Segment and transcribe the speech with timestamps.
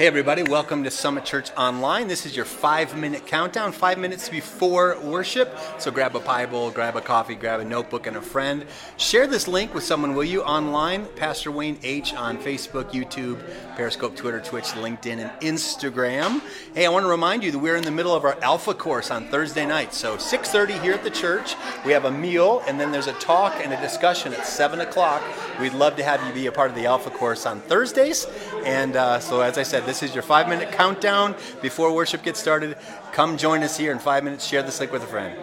[0.00, 2.08] Hey, everybody, welcome to Summit Church Online.
[2.08, 5.54] This is your five minute countdown, five minutes before worship.
[5.76, 8.64] So grab a Bible, grab a coffee, grab a notebook, and a friend.
[8.96, 11.04] Share this link with someone, will you, online?
[11.16, 13.42] Pastor Wayne H on Facebook, YouTube,
[13.76, 16.40] Periscope, Twitter, Twitch, LinkedIn, and Instagram.
[16.74, 19.10] Hey, I want to remind you that we're in the middle of our Alpha course
[19.10, 19.92] on Thursday night.
[19.92, 21.56] So 6.30 here at the church.
[21.84, 25.22] We have a meal, and then there's a talk and a discussion at 7 o'clock.
[25.60, 28.26] We'd love to have you be a part of the Alpha course on Thursdays.
[28.64, 32.38] And uh, so, as I said, this is your five minute countdown before worship gets
[32.38, 32.76] started.
[33.10, 34.46] Come join us here in five minutes.
[34.46, 35.36] Share this link with a friend.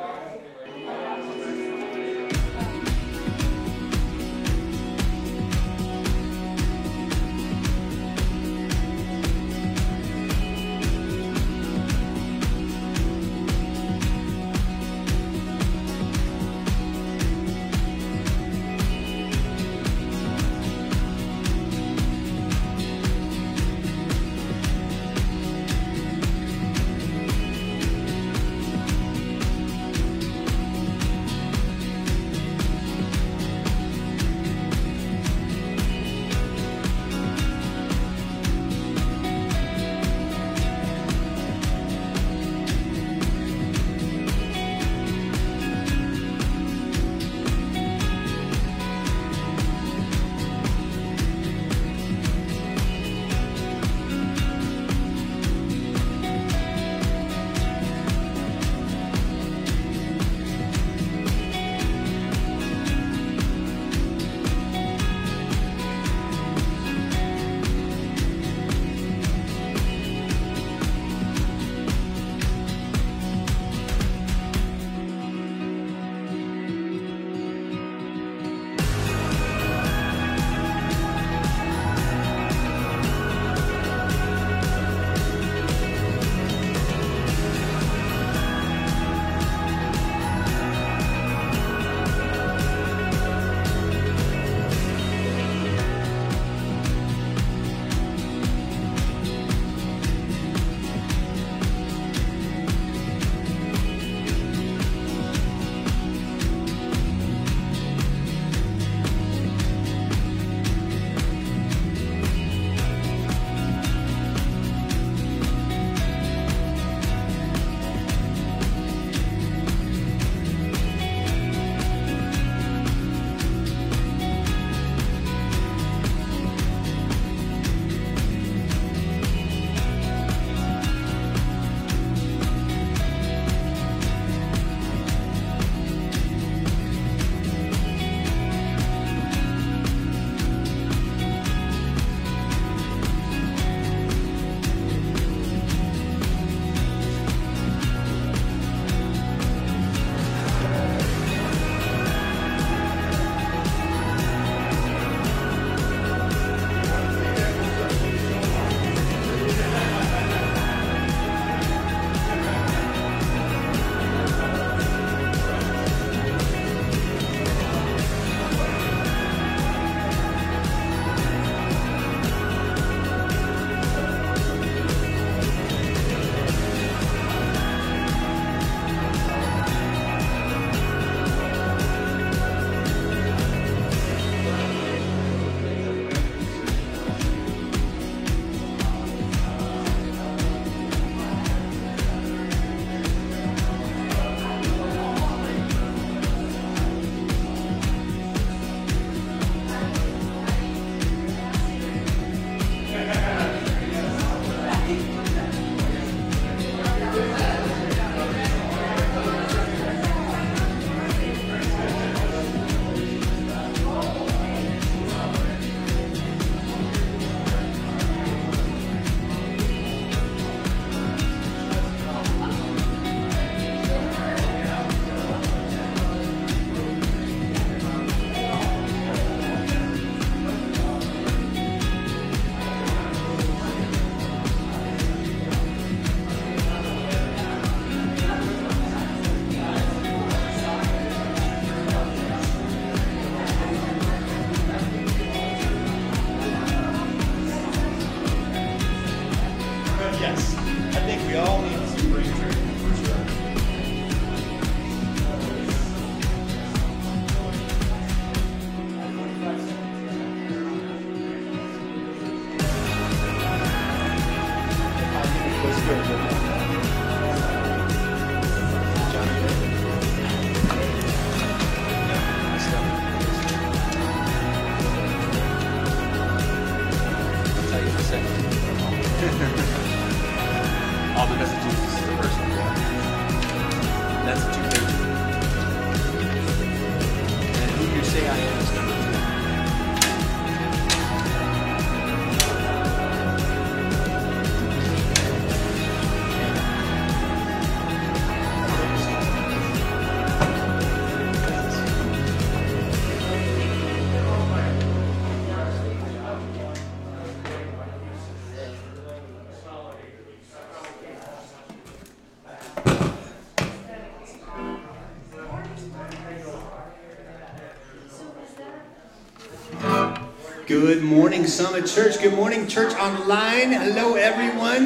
[320.79, 322.21] Good morning, Summit Church.
[322.21, 323.71] Good morning, Church Online.
[323.71, 324.85] Hello, everyone.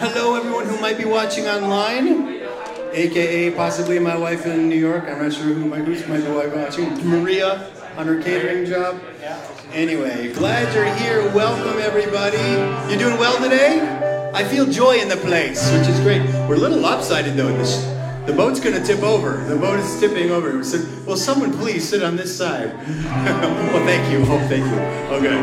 [0.00, 2.42] Hello, everyone who might be watching online,
[2.92, 5.04] aka possibly my wife in New York.
[5.04, 7.08] I'm not sure who my who's my wife watching.
[7.08, 9.00] Maria on her catering job.
[9.72, 11.22] Anyway, glad you're here.
[11.32, 12.92] Welcome, everybody.
[12.92, 13.78] You doing well today?
[14.34, 16.22] I feel joy in the place, which is great.
[16.48, 17.46] We're a little lopsided though.
[17.46, 19.42] In this the boat's going to tip over.
[19.44, 20.62] The boat is tipping over.
[20.62, 22.72] So, will someone please sit on this side?
[22.86, 24.20] well, thank you.
[24.28, 25.16] Oh, thank you.
[25.16, 25.36] Okay.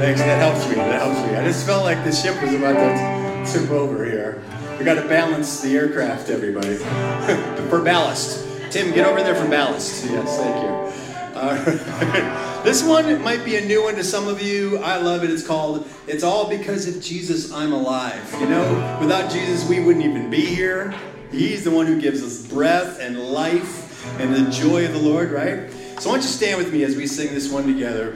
[0.00, 0.20] Thanks.
[0.20, 0.76] That helps me.
[0.76, 1.36] That helps me.
[1.36, 4.42] I just felt like the ship was about to tip over here.
[4.78, 6.76] We got to balance the aircraft, everybody.
[7.68, 8.46] for ballast.
[8.70, 10.04] Tim, get over there for ballast.
[10.06, 11.38] Yes, thank you.
[11.38, 14.78] Uh, this one might be a new one to some of you.
[14.78, 15.30] I love it.
[15.30, 18.34] It's called It's All Because of Jesus I'm Alive.
[18.40, 20.94] You know, without Jesus, we wouldn't even be here.
[21.34, 25.32] He's the one who gives us breath and life and the joy of the Lord,
[25.32, 25.68] right?
[25.98, 28.12] So, why don't you stand with me as we sing this one together?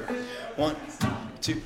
[0.55, 0.77] One,
[1.41, 1.61] two,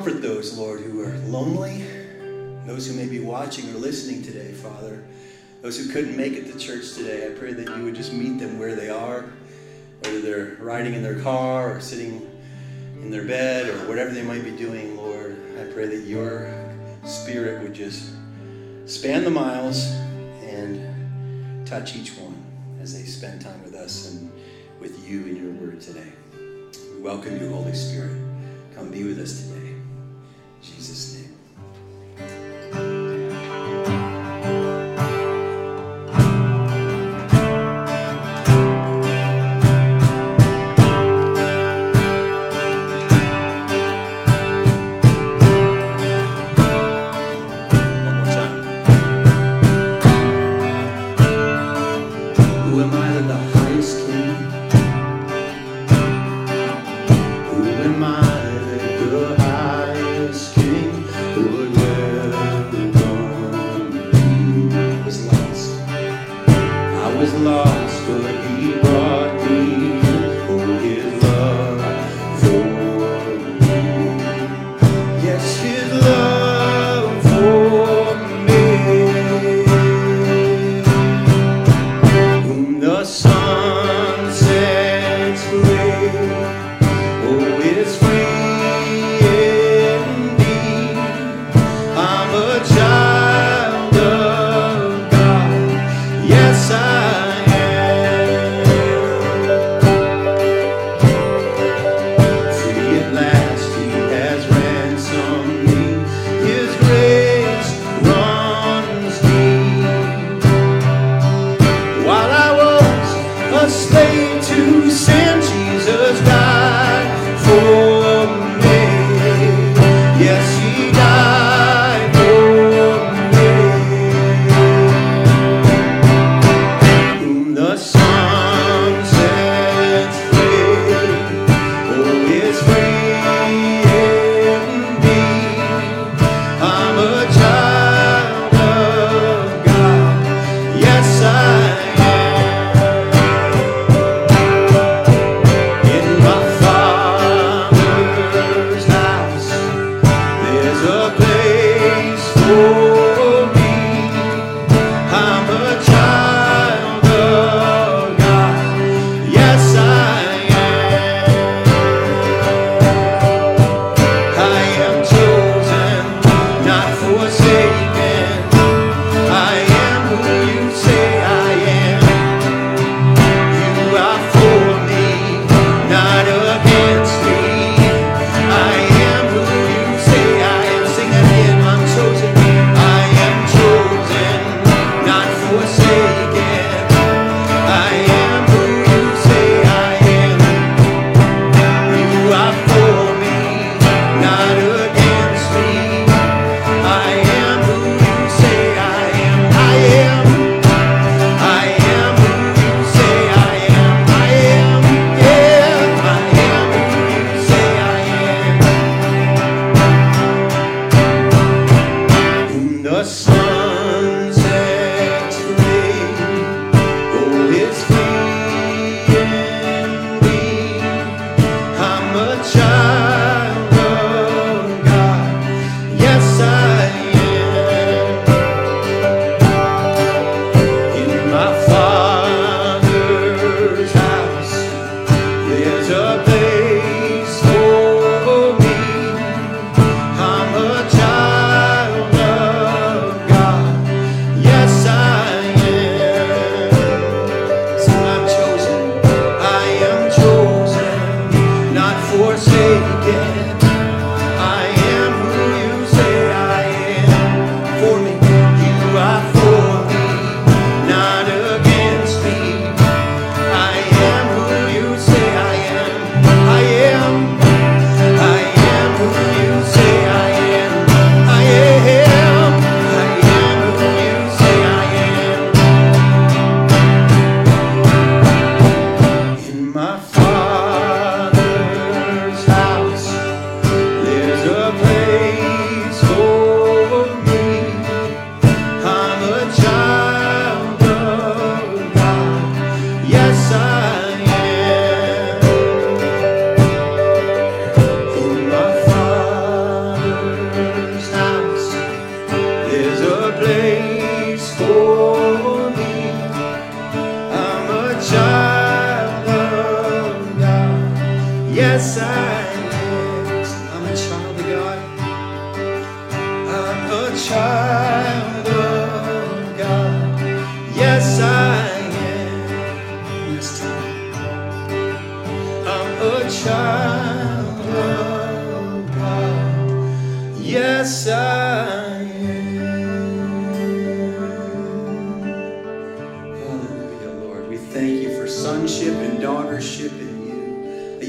[0.00, 1.84] Comfort those, Lord, who are lonely,
[2.64, 5.04] those who may be watching or listening today, Father,
[5.60, 7.26] those who couldn't make it to church today.
[7.26, 9.26] I pray that you would just meet them where they are,
[10.00, 12.26] whether they're riding in their car or sitting
[13.02, 15.36] in their bed or whatever they might be doing, Lord.
[15.60, 16.50] I pray that your
[17.04, 18.10] spirit would just
[18.86, 19.84] span the miles
[20.40, 22.42] and touch each one
[22.80, 24.32] as they spend time with us and
[24.80, 26.10] with you in your word today.
[26.94, 28.16] We welcome you, Holy Spirit.
[28.74, 29.69] Come be with us today.
[30.62, 31.09] Jesus'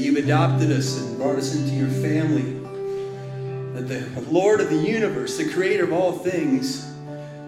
[0.02, 2.58] you've adopted us and brought us into your family.
[3.74, 6.86] That the Lord of the universe, the creator of all things,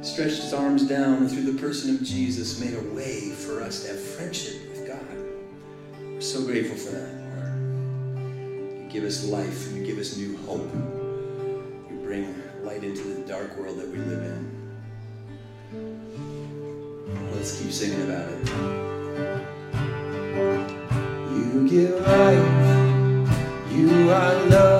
[0.02, 3.82] stretched his arms down and through the person of Jesus made a way for us
[3.82, 5.00] to have friendship with God.
[6.00, 8.82] We're so grateful for that, Lord.
[8.82, 10.72] You give us life and you give us new hope.
[11.90, 14.50] You bring light into the dark world that we live in.
[17.32, 18.93] Let's keep singing about it.
[21.54, 23.30] You give life,
[23.70, 24.73] you are love.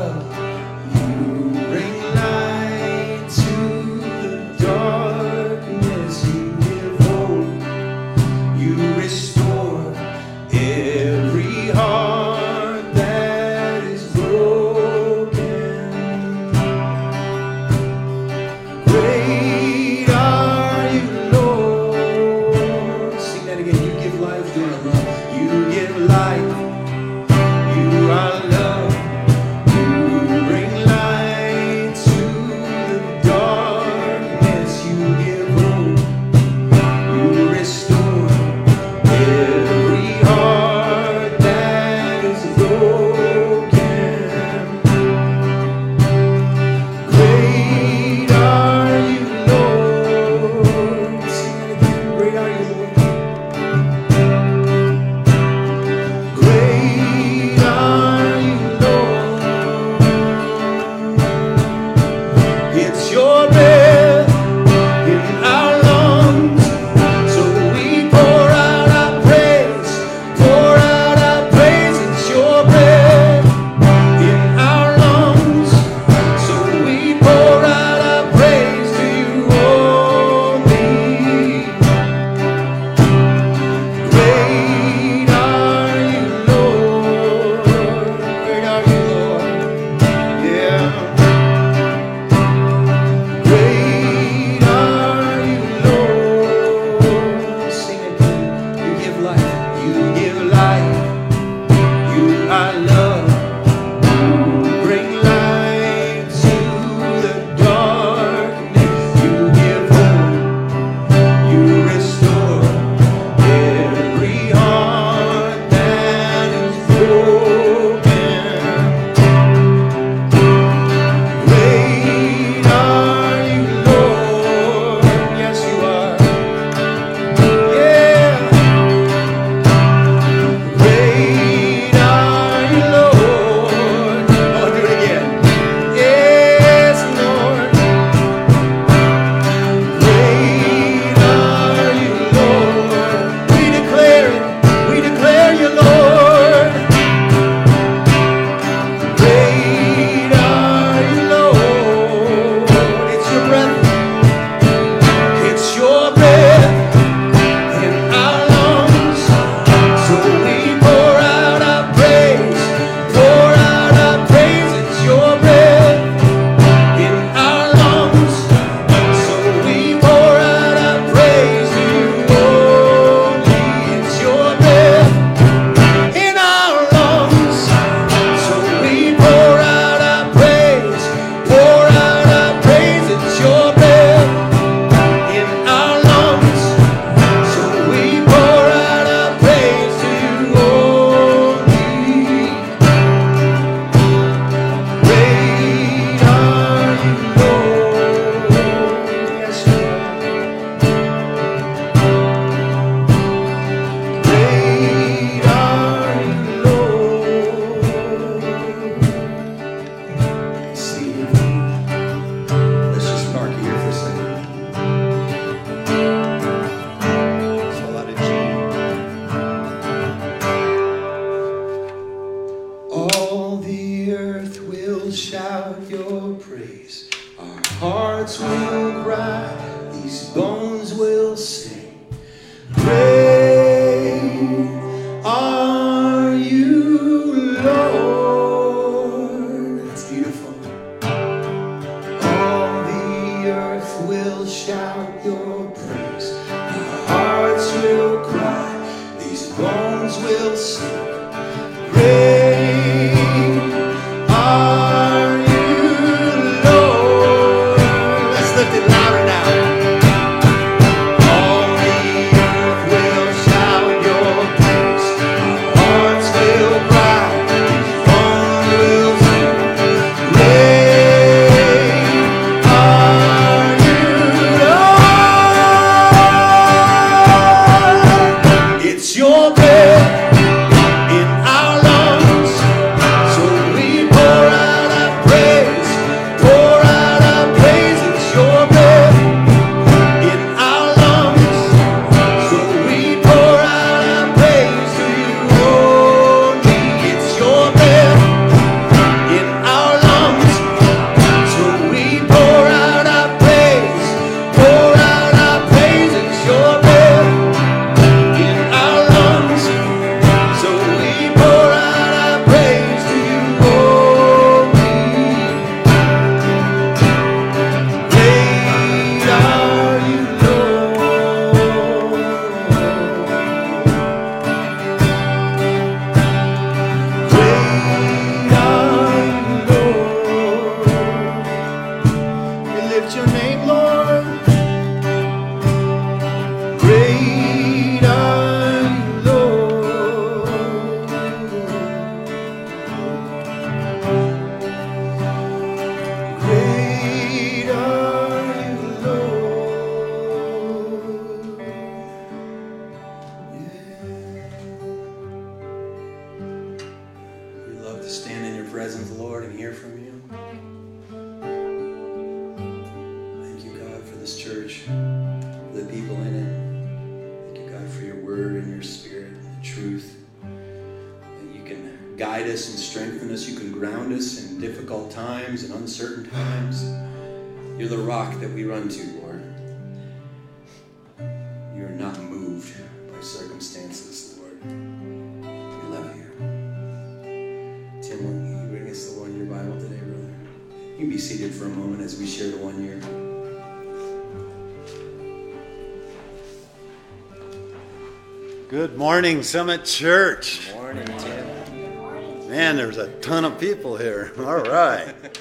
[399.24, 400.70] Morning, Summit Church.
[400.74, 402.50] Morning, Tim.
[402.50, 404.30] Man, there's a ton of people here.
[404.38, 405.14] All right.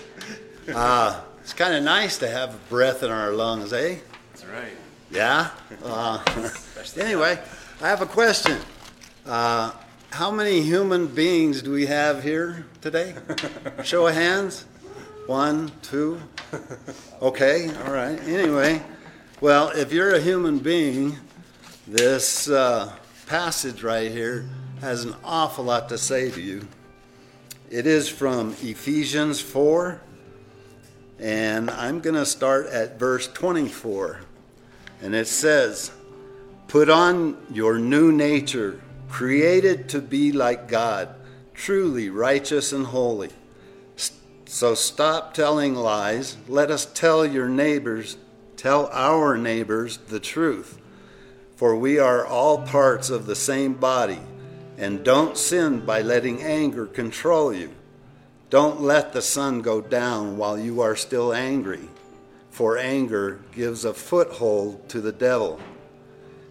[0.73, 3.97] Uh, it's kind of nice to have breath in our lungs, eh?
[4.31, 4.71] That's right.
[5.11, 5.49] Yeah?
[5.83, 6.23] Uh,
[6.97, 7.37] anyway,
[7.81, 8.57] I have a question.
[9.25, 9.73] Uh,
[10.11, 13.13] how many human beings do we have here today?
[13.83, 14.63] Show of hands.
[15.27, 16.17] One, two.
[17.21, 18.17] Okay, all right.
[18.21, 18.81] Anyway,
[19.41, 21.17] well, if you're a human being,
[21.85, 22.89] this uh,
[23.25, 24.49] passage right here
[24.81, 26.67] has an awful lot to say to you.
[27.69, 30.01] It is from Ephesians 4,
[31.19, 34.21] and I'm going to start at verse 24.
[35.01, 35.91] And it says,
[36.67, 41.09] Put on your new nature, created to be like God,
[41.53, 43.29] truly righteous and holy.
[44.45, 46.37] So stop telling lies.
[46.47, 48.17] Let us tell your neighbors,
[48.57, 50.79] tell our neighbors the truth
[51.63, 54.19] for we are all parts of the same body.
[54.77, 57.73] And don't sin by letting anger control you.
[58.49, 61.87] Don't let the sun go down while you are still angry,
[62.51, 65.57] for anger gives a foothold to the devil.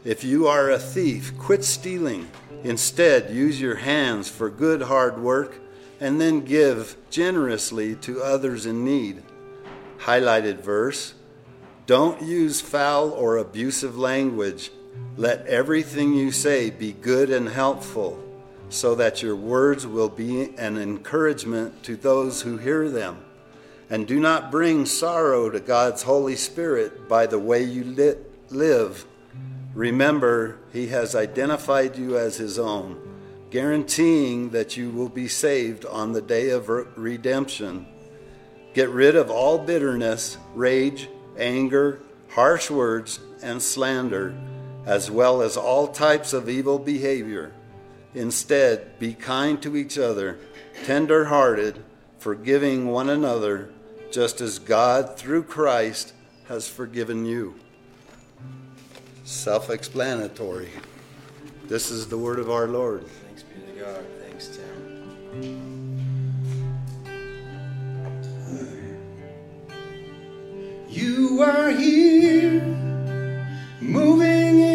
[0.03, 2.31] If you are a thief, quit stealing.
[2.65, 5.61] Instead, use your hands for good hard work
[6.01, 9.23] and then give generously to others in need.
[9.99, 11.13] Highlighted verse
[11.85, 14.71] Don't use foul or abusive language
[15.17, 18.19] let everything you say be good and helpful,
[18.71, 23.23] so that your words will be an encouragement to those who hear them.
[23.91, 28.15] And do not bring sorrow to God's Holy Spirit by the way you
[28.49, 29.05] live.
[29.75, 32.99] Remember, He has identified you as His own,
[33.51, 37.87] guaranteeing that you will be saved on the day of redemption.
[38.73, 42.01] Get rid of all bitterness, rage, anger,
[42.31, 44.35] harsh words, and slander
[44.87, 47.53] as well as all types of evil behavior.
[48.15, 50.39] Instead, be kind to each other,
[50.85, 51.83] tender hearted,
[52.19, 53.71] forgiving one another,
[54.11, 56.13] just as God, through Christ,
[56.49, 57.55] has forgiven you.
[59.25, 60.69] Self explanatory.
[61.69, 63.07] This is the word of our Lord.
[63.07, 64.05] Thanks be to God.
[64.21, 65.63] Thanks, Tim.
[70.91, 72.61] You are here
[73.81, 74.42] moving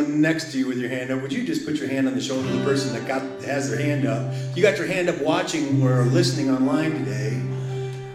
[0.00, 2.14] someone next to you with your hand up, would you just put your hand on
[2.14, 4.32] the shoulder of the person that got has their hand up?
[4.56, 7.40] You got your hand up watching or listening online today.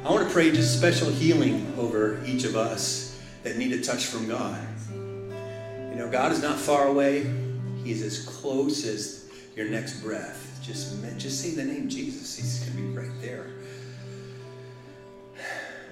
[0.04, 4.06] I want to pray just special healing over each of us that need a touch
[4.06, 4.65] from God.
[4.91, 7.32] You know, God is not far away.
[7.84, 10.60] He's as close as your next breath.
[10.62, 12.36] Just just say the name Jesus.
[12.36, 13.48] He's going to be right there.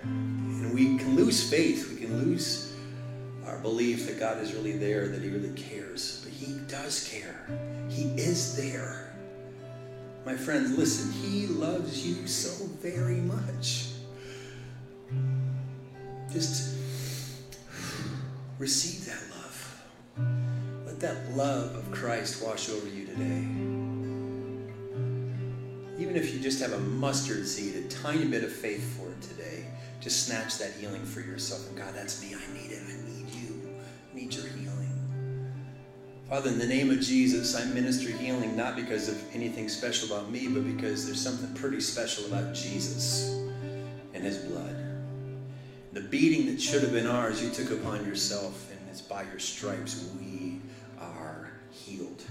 [0.03, 1.89] And we can lose faith.
[1.91, 2.62] We can lose
[3.63, 6.21] belief that God is really there, that He really cares.
[6.23, 7.47] But He does care,
[7.89, 9.15] He is there.
[10.25, 13.87] My friends, listen, He loves you so very much.
[16.31, 16.77] Just
[18.59, 20.85] receive that love.
[20.85, 23.47] Let that love of Christ wash over you today.
[26.01, 29.21] Even if you just have a mustard seed, a tiny bit of faith for it
[29.21, 29.65] today,
[30.01, 31.67] just snatch that healing for yourself.
[31.69, 32.35] And God, that's me.
[32.35, 33.02] I need it
[34.13, 34.83] need your healing.
[36.29, 40.31] Father, in the name of Jesus, I minister healing not because of anything special about
[40.31, 43.35] me, but because there's something pretty special about Jesus
[44.13, 44.75] and his blood.
[45.91, 49.39] The beating that should have been ours, you took upon yourself, and it's by your
[49.39, 50.59] stripes we
[50.99, 52.23] are healed.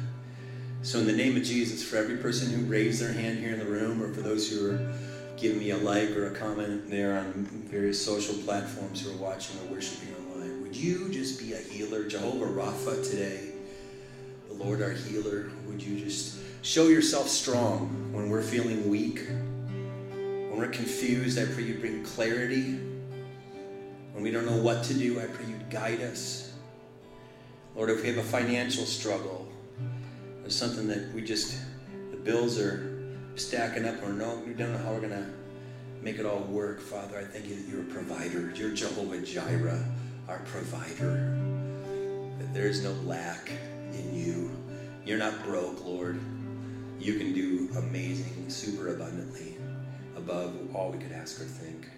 [0.82, 3.60] So, in the name of Jesus, for every person who raised their hand here in
[3.60, 4.94] the room, or for those who are
[5.36, 7.32] giving me a like or a comment there on
[7.70, 10.31] various social platforms who are watching or worshiping online,
[10.72, 13.50] would you just be a healer, Jehovah Rapha, today?
[14.48, 19.20] The Lord our healer, would you just show yourself strong when we're feeling weak?
[19.28, 22.80] When we're confused, I pray you bring clarity.
[24.14, 26.54] When we don't know what to do, I pray you guide us.
[27.76, 29.46] Lord, if we have a financial struggle,
[30.40, 31.54] there's something that we just,
[32.12, 35.26] the bills are stacking up, or no, we don't know how we're going to
[36.00, 36.80] make it all work.
[36.80, 38.50] Father, I thank you that you're a provider.
[38.56, 39.84] You're Jehovah Jireh,
[40.28, 41.38] our provider.
[42.38, 43.50] That there is no lack
[43.92, 44.50] in you.
[45.04, 46.20] You're not broke, Lord.
[46.98, 49.56] You can do amazing, super abundantly,
[50.16, 51.88] above all we could ask or think.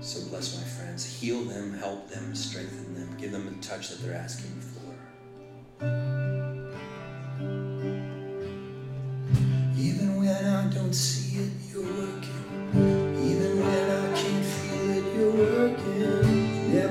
[0.00, 1.04] So bless my friends.
[1.04, 4.80] Heal them, help them, strengthen them, give them the touch that they're asking for.
[9.76, 11.23] Even when I don't see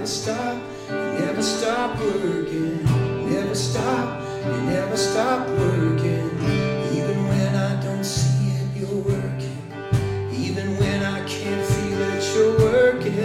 [0.04, 0.58] never stop,
[0.90, 2.84] you never stop working.
[3.32, 6.30] Never stop, you never stop working.
[6.92, 9.64] Even when I don't see it, you're working.
[10.34, 13.16] Even when I can't feel it, you're working.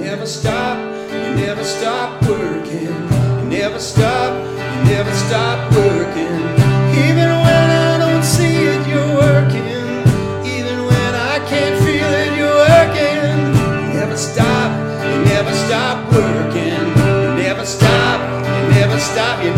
[0.00, 0.76] Never stop,
[1.10, 2.88] you never stop working.
[2.88, 6.51] You never stop, you never stop working.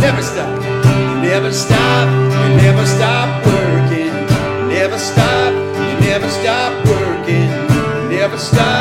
[0.04, 0.62] Never stop.
[1.22, 4.12] Never stop, you never stop working.
[4.68, 7.48] Never stop, you never stop working.
[8.10, 8.73] Never stop,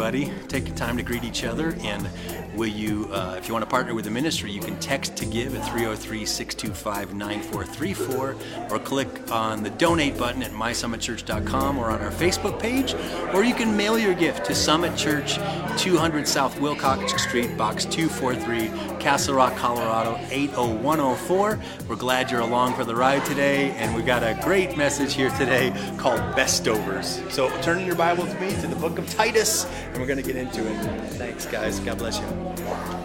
[0.00, 0.32] everybody.
[0.48, 1.76] Take the time to greet each other.
[1.82, 2.08] And
[2.54, 5.26] will you, uh, if you want to partner with the ministry, you can text to
[5.26, 8.36] give at 303 625 9434
[8.70, 12.94] or click on the donate button at mysummitchurch.com or on our Facebook page.
[13.34, 15.34] Or you can mail your gift to Summit Church,
[15.76, 21.60] 200 South Wilcox Street, Box 243, Castle Rock, Colorado 80104.
[22.00, 23.72] Glad you're along for the ride today.
[23.72, 27.30] And we've got a great message here today called Bestovers.
[27.30, 30.16] So turn in your Bible with me to the book of Titus, and we're going
[30.16, 30.76] to get into it.
[31.10, 31.78] Thanks, guys.
[31.80, 32.99] God bless you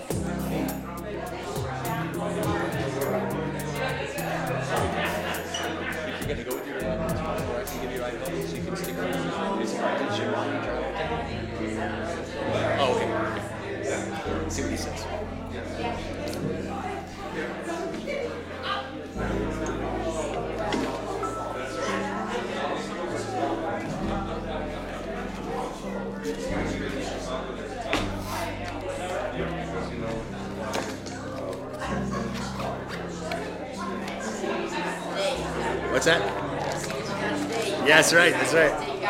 [36.05, 37.87] What's that?
[37.87, 38.31] Yeah, that's right.
[38.31, 39.01] That's right.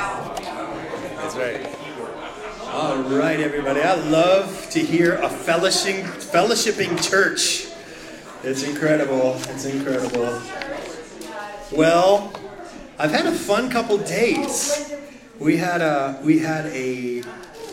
[1.17, 1.75] That's right.
[2.71, 3.81] All right, everybody.
[3.81, 7.67] I love to hear a fellowshipping, fellowshipping church.
[8.43, 9.35] It's incredible.
[9.49, 10.41] It's incredible.
[11.73, 12.31] Well,
[12.97, 14.93] I've had a fun couple days.
[15.37, 17.23] We had a we had a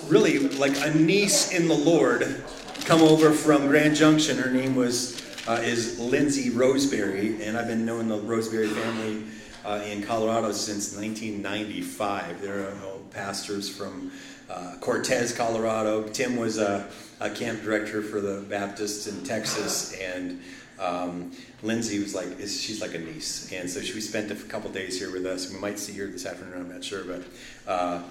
[0.09, 2.43] really like a niece in the Lord
[2.87, 4.39] come over from Grand Junction.
[4.39, 9.25] Her name was uh, is Lindsay Roseberry, and I've been knowing the Roseberry family
[9.65, 12.41] uh, in Colorado since 1995.
[12.41, 12.73] They're
[13.13, 14.11] pastors from
[14.51, 16.09] uh, Cortez, Colorado.
[16.09, 16.89] Tim was a,
[17.21, 20.41] a, camp director for the Baptists in Texas, and
[20.79, 21.33] um,
[21.63, 23.53] Lindsay was like, she's like a niece.
[23.53, 25.53] And so she spent a couple days here with us.
[25.53, 27.23] We might see her this afternoon, I'm not sure, but
[27.67, 28.03] uh,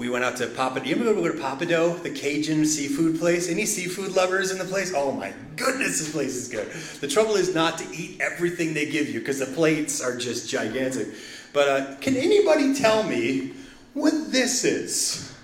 [0.00, 0.80] we went out to Papa.
[0.82, 3.50] You ever go to Pappadeaux, the Cajun seafood place?
[3.50, 4.94] Any seafood lovers in the place?
[4.96, 6.68] Oh my goodness, this place is good.
[7.02, 10.48] The trouble is not to eat everything they give you because the plates are just
[10.48, 11.08] gigantic.
[11.52, 13.52] But uh, can anybody tell me
[13.92, 15.36] what this is?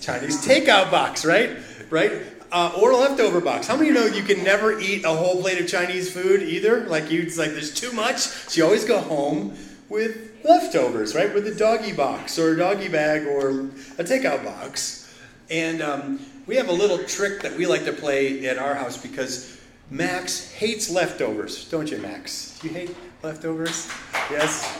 [0.00, 1.58] Chinese takeout box, right?
[1.90, 2.22] Right?
[2.50, 3.66] Uh, or leftover box.
[3.66, 6.42] How many of you know you can never eat a whole plate of Chinese food
[6.42, 6.86] either?
[6.86, 9.58] Like you, it's like there's too much, so you always go home
[9.90, 11.32] with leftovers, right?
[11.32, 13.50] With a doggy box or a doggy bag or
[13.98, 15.14] a takeout box.
[15.50, 18.96] And um, we have a little trick that we like to play at our house
[18.96, 19.58] because
[19.90, 22.58] Max hates leftovers, don't you, Max?
[22.60, 23.90] Do you hate leftovers?
[24.30, 24.76] Yes.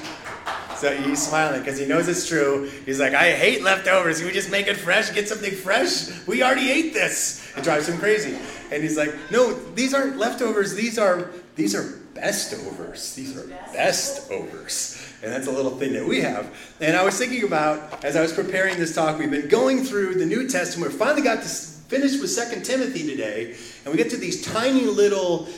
[0.77, 2.71] So he's smiling because he knows it's true.
[2.87, 4.19] He's like, I hate leftovers.
[4.19, 5.11] Can we just make it fresh?
[5.13, 6.27] Get something fresh?
[6.27, 7.53] We already ate this.
[7.57, 8.39] It drives him crazy.
[8.71, 10.75] And he's like, No, these aren't leftovers.
[10.75, 13.15] These are these are best overs.
[13.15, 15.08] These are best overs.
[15.23, 16.55] And that's a little thing that we have.
[16.81, 20.15] And I was thinking about as I was preparing this talk, we've been going through
[20.15, 20.93] the New Testament.
[20.93, 24.85] We finally got to finish with Second Timothy today, and we get to these tiny
[24.85, 25.49] little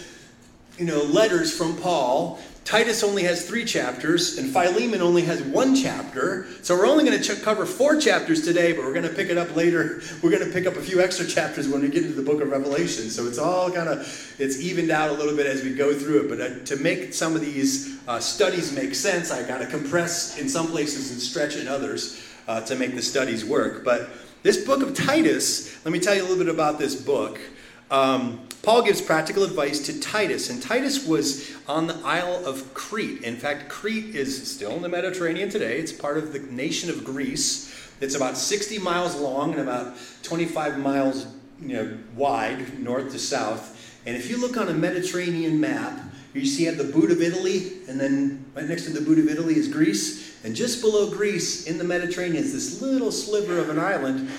[0.79, 5.75] you know, letters from Paul Titus only has three chapters, and Philemon only has one
[5.75, 6.47] chapter.
[6.63, 9.29] So we're only going to ch- cover four chapters today, but we're going to pick
[9.29, 10.03] it up later.
[10.23, 12.41] We're going to pick up a few extra chapters when we get into the book
[12.43, 13.11] of Revelation.
[13.11, 16.25] So it's all kind of it's evened out a little bit as we go through
[16.25, 16.29] it.
[16.29, 20.39] But uh, to make some of these uh, studies make sense, I got to compress
[20.39, 23.85] in some places and stretch in others uh, to make the studies work.
[23.85, 24.11] But
[24.43, 27.41] this book of Titus, let me tell you a little bit about this book.
[27.91, 33.23] Um, Paul gives practical advice to Titus, and Titus was on the Isle of Crete.
[33.23, 35.79] In fact, Crete is still in the Mediterranean today.
[35.79, 37.75] It's part of the nation of Greece.
[38.03, 41.27] It's about 60 miles long and about 25 miles
[41.59, 43.99] you know, wide, north to south.
[44.05, 45.99] And if you look on a Mediterranean map,
[46.35, 49.29] you see at the boot of Italy, and then right next to the boot of
[49.29, 50.39] Italy is Greece.
[50.45, 54.31] And just below Greece in the Mediterranean is this little sliver of an island,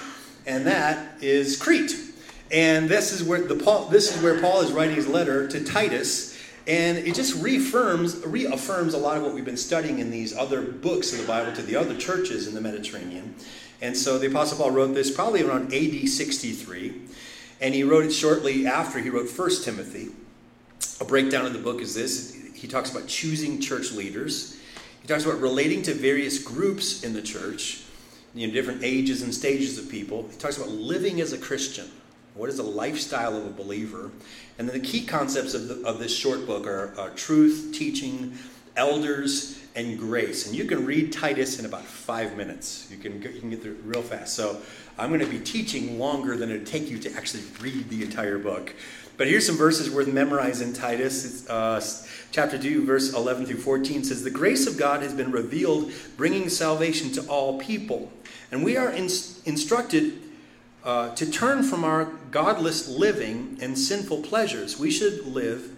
[0.45, 2.10] and that is Crete.
[2.51, 5.63] And this is where the Paul, this is where Paul is writing his letter to
[5.63, 6.37] Titus,
[6.67, 10.61] and it just reaffirms reaffirms a lot of what we've been studying in these other
[10.61, 13.35] books of the Bible to the other churches in the Mediterranean.
[13.81, 16.93] And so the Apostle Paul wrote this probably around AD 63,
[17.61, 20.09] and he wrote it shortly after he wrote 1 Timothy.
[20.99, 22.37] A breakdown of the book is this.
[22.53, 24.59] He talks about choosing church leaders.
[25.01, 27.81] He talks about relating to various groups in the church,
[28.35, 30.27] you know, different ages and stages of people.
[30.29, 31.89] He talks about living as a Christian.
[32.33, 34.11] What is the lifestyle of a believer?
[34.57, 38.37] And then the key concepts of, the, of this short book are, are truth, teaching,
[38.75, 40.47] elders, and grace.
[40.47, 42.87] And you can read Titus in about five minutes.
[42.91, 44.33] You can, you can get through it real fast.
[44.33, 44.61] So
[44.97, 48.03] I'm going to be teaching longer than it would take you to actually read the
[48.03, 48.73] entire book.
[49.17, 51.47] But here's some verses worth memorizing Titus.
[51.49, 51.83] Uh,
[52.31, 56.49] chapter 2, verse 11 through 14 says, The grace of God has been revealed, bringing
[56.49, 58.11] salvation to all people.
[58.51, 59.03] And we are in,
[59.45, 60.13] instructed
[60.83, 64.79] uh, to turn from our godless living and sinful pleasures.
[64.79, 65.75] We should live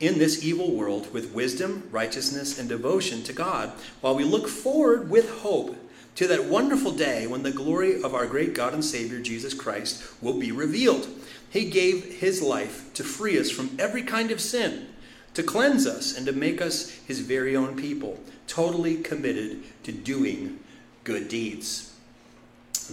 [0.00, 5.10] in this evil world with wisdom, righteousness, and devotion to God, while we look forward
[5.10, 5.76] with hope
[6.14, 10.02] to that wonderful day when the glory of our great God and Savior Jesus Christ
[10.22, 11.08] will be revealed.
[11.50, 14.88] He gave his life to free us from every kind of sin,
[15.34, 20.60] to cleanse us, and to make us his very own people, totally committed to doing
[21.04, 21.87] good deeds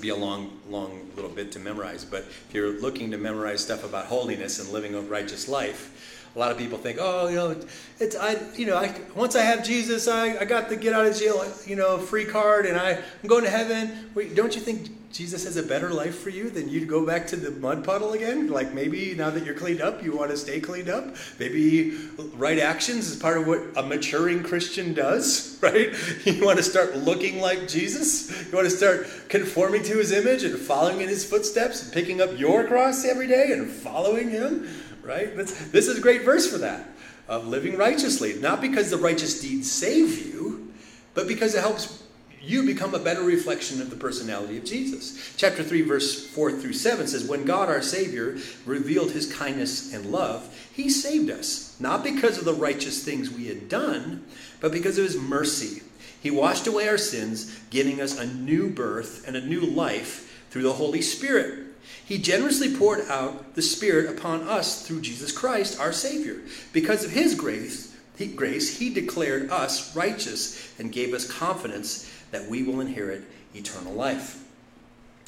[0.01, 2.03] be a long, long little bit to memorize.
[2.03, 5.91] But if you're looking to memorize stuff about holiness and living a righteous life,
[6.35, 7.55] A lot of people think, oh, you know,
[7.97, 11.05] it's I, you know, I, once I have Jesus, I, I got the get out
[11.05, 14.11] of jail, you know, free card, and I, I'm going to heaven.
[14.13, 17.05] Wait, don't you think Jesus has a better life for you than you to go
[17.05, 18.49] back to the mud puddle again?
[18.49, 21.15] Like maybe now that you're cleaned up, you want to stay cleaned up.
[21.39, 21.91] Maybe
[22.33, 25.95] right actions is part of what a maturing Christian does, right?
[26.25, 28.29] You want to start looking like Jesus.
[28.47, 32.19] You want to start conforming to His image and following in His footsteps and picking
[32.19, 34.67] up your cross every day and following Him,
[35.01, 35.33] right?
[35.33, 36.89] That's, this is a great verse for that
[37.29, 40.73] of living righteously, not because the righteous deeds save you,
[41.13, 42.04] but because it helps
[42.45, 45.33] you become a better reflection of the personality of Jesus.
[45.35, 50.11] Chapter 3, verse 4 through 7 says, When God our Savior revealed his kindness and
[50.11, 54.23] love, he saved us, not because of the righteous things we had done,
[54.59, 55.81] but because of his mercy.
[56.21, 60.63] He washed away our sins, giving us a new birth and a new life through
[60.63, 61.65] the Holy Spirit.
[62.03, 66.41] He generously poured out the Spirit upon us through Jesus Christ, our Savior.
[66.73, 72.49] Because of his grace, he, grace, he declared us righteous and gave us confidence that
[72.49, 73.23] we will inherit
[73.53, 74.43] eternal life.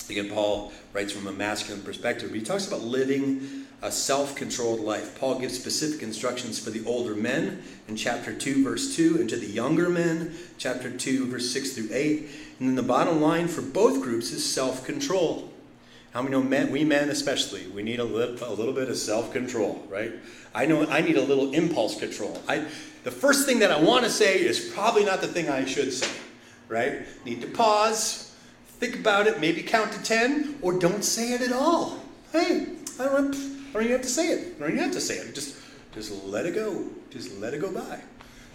[0.10, 4.82] Again, Paul writes from a masculine perspective, but he talks about living a self controlled
[4.82, 5.18] life.
[5.18, 9.38] Paul gives specific instructions for the older men in chapter 2, verse 2, and to
[9.38, 12.30] the younger men, chapter 2, verse 6 through 8.
[12.60, 15.50] And then the bottom line for both groups is self control.
[16.12, 18.98] How many know men, we men especially, we need a little, a little bit of
[18.98, 20.12] self control, right?
[20.54, 22.42] I know I need a little impulse control.
[22.50, 22.66] I,
[23.06, 25.94] the first thing that I want to say is probably not the thing I should
[25.94, 26.10] say
[26.68, 27.02] right?
[27.26, 28.36] Need to pause,
[28.68, 32.00] think about it, maybe count to 10, or don't say it at all.
[32.32, 32.68] Hey,
[33.00, 34.56] I don't, I don't even have to say it.
[34.58, 35.34] I don't even have to say it.
[35.34, 35.58] Just,
[35.94, 36.88] just let it go.
[37.10, 38.02] Just let it go by,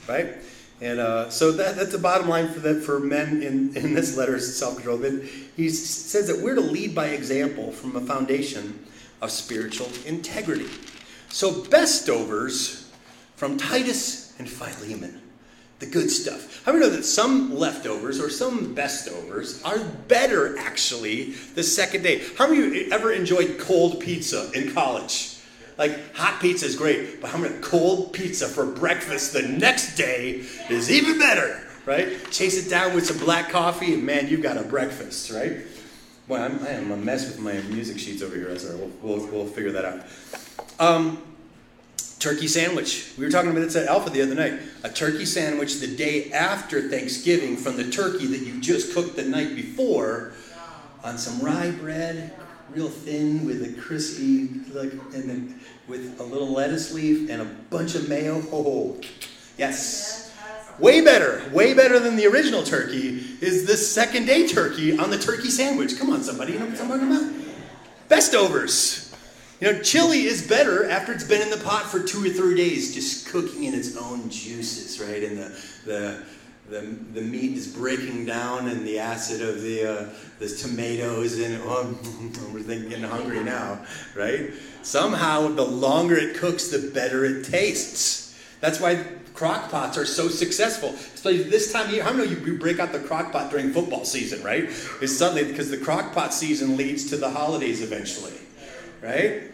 [0.08, 0.36] right?
[0.80, 4.16] And uh, so that, that's the bottom line for that for men in, in this
[4.16, 4.98] letter is self-control.
[4.98, 8.84] Then he says that we're to lead by example from a foundation
[9.20, 10.68] of spiritual integrity.
[11.28, 12.90] So best bestovers
[13.36, 15.21] from Titus and Philemon
[15.83, 16.64] the good stuff.
[16.64, 22.22] How many know that some leftovers or some bestovers are better actually the second day?
[22.39, 25.39] How many of you ever enjoyed cold pizza in college?
[25.76, 30.45] Like hot pizza is great, but how many cold pizza for breakfast the next day
[30.70, 32.30] is even better, right?
[32.30, 35.62] Chase it down with some black coffee, and man, you've got a breakfast, right?
[36.28, 38.57] Boy, I'm, I am a mess with my music sheets over here.
[38.57, 40.01] Sorry, we'll, we'll, we'll figure that out.
[40.78, 41.20] Um,
[42.22, 43.12] turkey sandwich.
[43.18, 44.61] We were talking about this at Alpha the other night.
[44.84, 49.24] A turkey sandwich the day after Thanksgiving from the turkey that you just cooked the
[49.24, 50.32] night before
[51.03, 52.32] on some rye bread,
[52.70, 57.45] real thin with a crispy, like, and then with a little lettuce leaf and a
[57.70, 58.40] bunch of mayo.
[58.53, 59.01] Oh,
[59.59, 60.32] yes.
[60.78, 65.18] Way better, way better than the original turkey is the second day turkey on the
[65.18, 65.99] turkey sandwich.
[65.99, 67.32] Come on, somebody, you know what I'm talking about?
[68.09, 69.01] Bestovers.
[69.62, 72.56] You know, chili is better after it's been in the pot for two or three
[72.56, 75.22] days, just cooking in its own juices, right?
[75.22, 76.22] And the the
[76.68, 76.80] the,
[77.14, 80.08] the meat is breaking down, and the acid of the uh,
[80.40, 81.96] the tomatoes, and oh,
[82.52, 83.78] we're getting hungry now,
[84.16, 84.50] right?
[84.82, 88.36] Somehow, the longer it cooks, the better it tastes.
[88.58, 90.88] That's why crock pots are so successful.
[90.88, 92.02] Especially this time of year.
[92.02, 94.64] How many of you break out the crock pot during football season, right?
[95.00, 98.34] It's suddenly because the crock pot season leads to the holidays eventually,
[99.00, 99.51] right?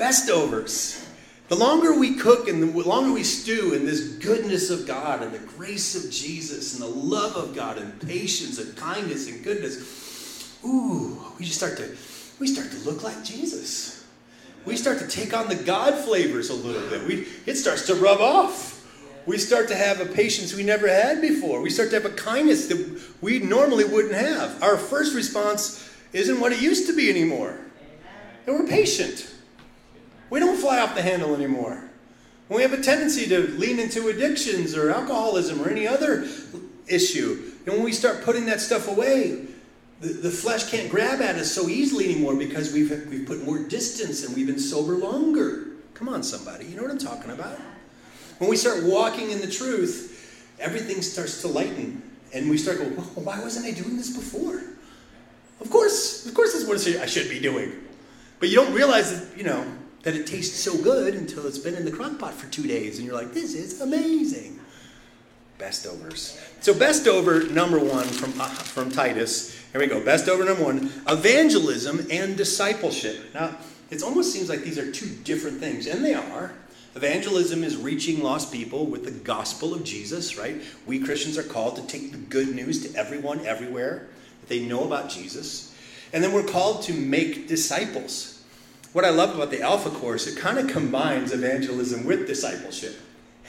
[0.00, 1.06] Bestovers.
[1.48, 5.30] The longer we cook and the longer we stew in this goodness of God and
[5.32, 10.56] the grace of Jesus and the love of God and patience and kindness and goodness,
[10.64, 11.94] ooh, we just start to
[12.38, 14.06] we start to look like Jesus.
[14.64, 17.06] We start to take on the God flavors a little bit.
[17.06, 18.86] We, it starts to rub off.
[19.26, 21.60] We start to have a patience we never had before.
[21.60, 24.62] We start to have a kindness that we normally wouldn't have.
[24.62, 27.58] Our first response isn't what it used to be anymore.
[28.46, 29.30] And we're patient.
[30.30, 31.82] We don't fly off the handle anymore.
[32.48, 36.26] When we have a tendency to lean into addictions or alcoholism or any other
[36.88, 39.46] issue, and when we start putting that stuff away,
[40.00, 43.58] the, the flesh can't grab at us so easily anymore because we've, we've put more
[43.58, 45.66] distance and we've been sober longer.
[45.94, 46.64] Come on, somebody.
[46.66, 47.58] You know what I'm talking about?
[48.38, 52.02] When we start walking in the truth, everything starts to lighten.
[52.32, 54.62] And we start going, well, why wasn't I doing this before?
[55.60, 57.72] Of course, of course, that's what I should be doing.
[58.38, 59.66] But you don't realize that, you know,
[60.02, 62.98] that it tastes so good until it's been in the crock pot for two days
[62.98, 64.58] and you're like, this is amazing.
[65.58, 66.40] Bestovers.
[66.62, 69.54] So, best over number one from, uh, from Titus.
[69.72, 70.02] Here we go.
[70.02, 73.34] Best over number one evangelism and discipleship.
[73.34, 73.56] Now,
[73.90, 76.52] it almost seems like these are two different things, and they are.
[76.94, 80.60] Evangelism is reaching lost people with the gospel of Jesus, right?
[80.86, 84.08] We Christians are called to take the good news to everyone, everywhere,
[84.40, 85.74] that they know about Jesus.
[86.12, 88.39] And then we're called to make disciples.
[88.92, 92.98] What I love about the Alpha course, it kind of combines evangelism with discipleship.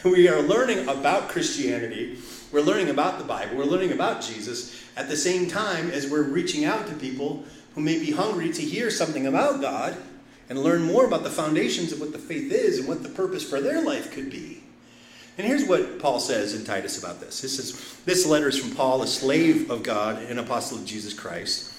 [0.04, 2.18] We are learning about Christianity,
[2.52, 6.24] we're learning about the Bible, we're learning about Jesus at the same time as we're
[6.24, 7.44] reaching out to people
[7.76, 9.96] who may be hungry to hear something about God
[10.50, 13.48] and learn more about the foundations of what the faith is and what the purpose
[13.48, 14.64] for their life could be.
[15.38, 17.42] And here's what Paul says in Titus about this.
[17.42, 21.14] This is this letter is from Paul, a slave of God and apostle of Jesus
[21.14, 21.71] Christ.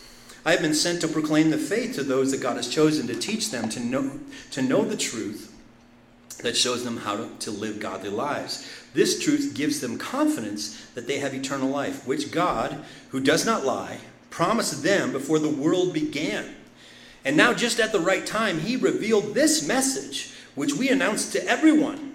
[0.44, 3.14] I have been sent to proclaim the faith to those that God has chosen to
[3.14, 4.18] teach them to know
[4.50, 5.52] to know the truth
[6.38, 8.68] that shows them how to, to live godly lives.
[8.94, 13.64] This truth gives them confidence that they have eternal life, which God, who does not
[13.64, 13.98] lie,
[14.30, 16.56] promised them before the world began.
[17.24, 21.46] And now, just at the right time, he revealed this message, which we announce to
[21.46, 22.11] everyone.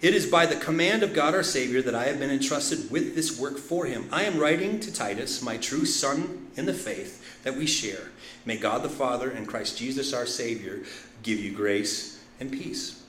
[0.00, 3.16] It is by the command of God our Savior that I have been entrusted with
[3.16, 4.08] this work for him.
[4.12, 8.10] I am writing to Titus, my true son in the faith that we share.
[8.44, 10.84] May God the Father and Christ Jesus our Savior
[11.24, 13.02] give you grace and peace.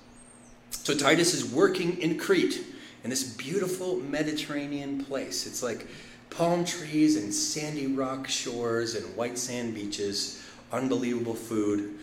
[0.72, 2.64] So, Titus is working in Crete,
[3.04, 5.46] in this beautiful Mediterranean place.
[5.46, 5.88] It's like
[6.32, 11.98] palm trees and sandy rock shores and white sand beaches unbelievable food,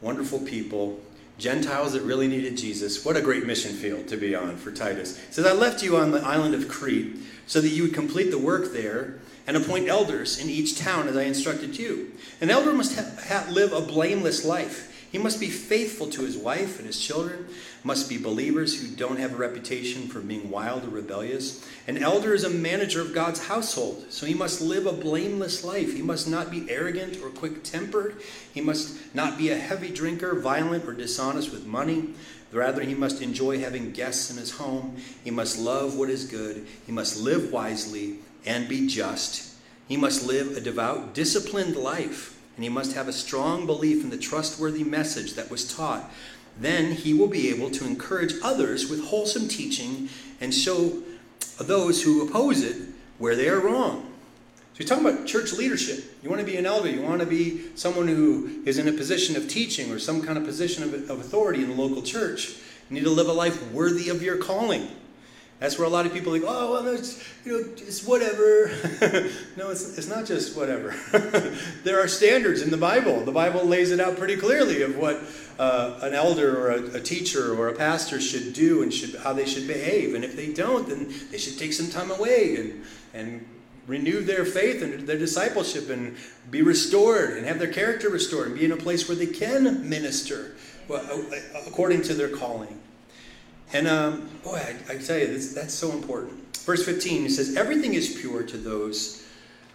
[0.00, 1.00] wonderful people,
[1.38, 3.04] Gentiles that really needed Jesus.
[3.04, 5.20] What a great mission field to be on for Titus.
[5.30, 7.16] Says, I left you on the island of Crete
[7.46, 9.14] so that you would complete the work there
[9.46, 12.12] and appoint elders in each town as I instructed you.
[12.40, 14.87] An elder must ha- ha- live a blameless life.
[15.10, 17.46] He must be faithful to his wife and his children,
[17.82, 21.66] must be believers who don't have a reputation for being wild or rebellious.
[21.86, 25.94] An elder is a manager of God's household, so he must live a blameless life.
[25.94, 28.16] He must not be arrogant or quick tempered.
[28.52, 32.10] He must not be a heavy drinker, violent, or dishonest with money.
[32.52, 34.96] Rather, he must enjoy having guests in his home.
[35.24, 36.66] He must love what is good.
[36.84, 39.54] He must live wisely and be just.
[39.86, 44.10] He must live a devout, disciplined life and he must have a strong belief in
[44.10, 46.10] the trustworthy message that was taught.
[46.58, 50.08] Then he will be able to encourage others with wholesome teaching
[50.40, 51.00] and show
[51.60, 52.76] those who oppose it
[53.18, 54.12] where they are wrong.
[54.72, 56.04] So you're talking about church leadership.
[56.20, 58.92] You want to be an elder, you want to be someone who is in a
[58.92, 62.56] position of teaching or some kind of position of, of authority in the local church.
[62.90, 64.88] You need to live a life worthy of your calling.
[65.60, 68.68] That's where a lot of people like, oh, well, it's, you know, it's whatever.
[69.56, 70.94] no, it's, it's not just whatever.
[71.82, 73.24] there are standards in the Bible.
[73.24, 75.20] The Bible lays it out pretty clearly of what
[75.58, 79.32] uh, an elder or a, a, teacher or a pastor should do and should, how
[79.32, 80.14] they should behave.
[80.14, 83.44] And if they don't, then they should take some time away and, and
[83.88, 86.16] renew their faith and their discipleship and
[86.52, 89.88] be restored and have their character restored and be in a place where they can
[89.88, 90.54] minister
[91.66, 92.78] according to their calling.
[93.72, 96.56] And um, boy, I, I, tell you, this, that's so important.
[96.58, 99.26] Verse 15, he says, Everything is pure to those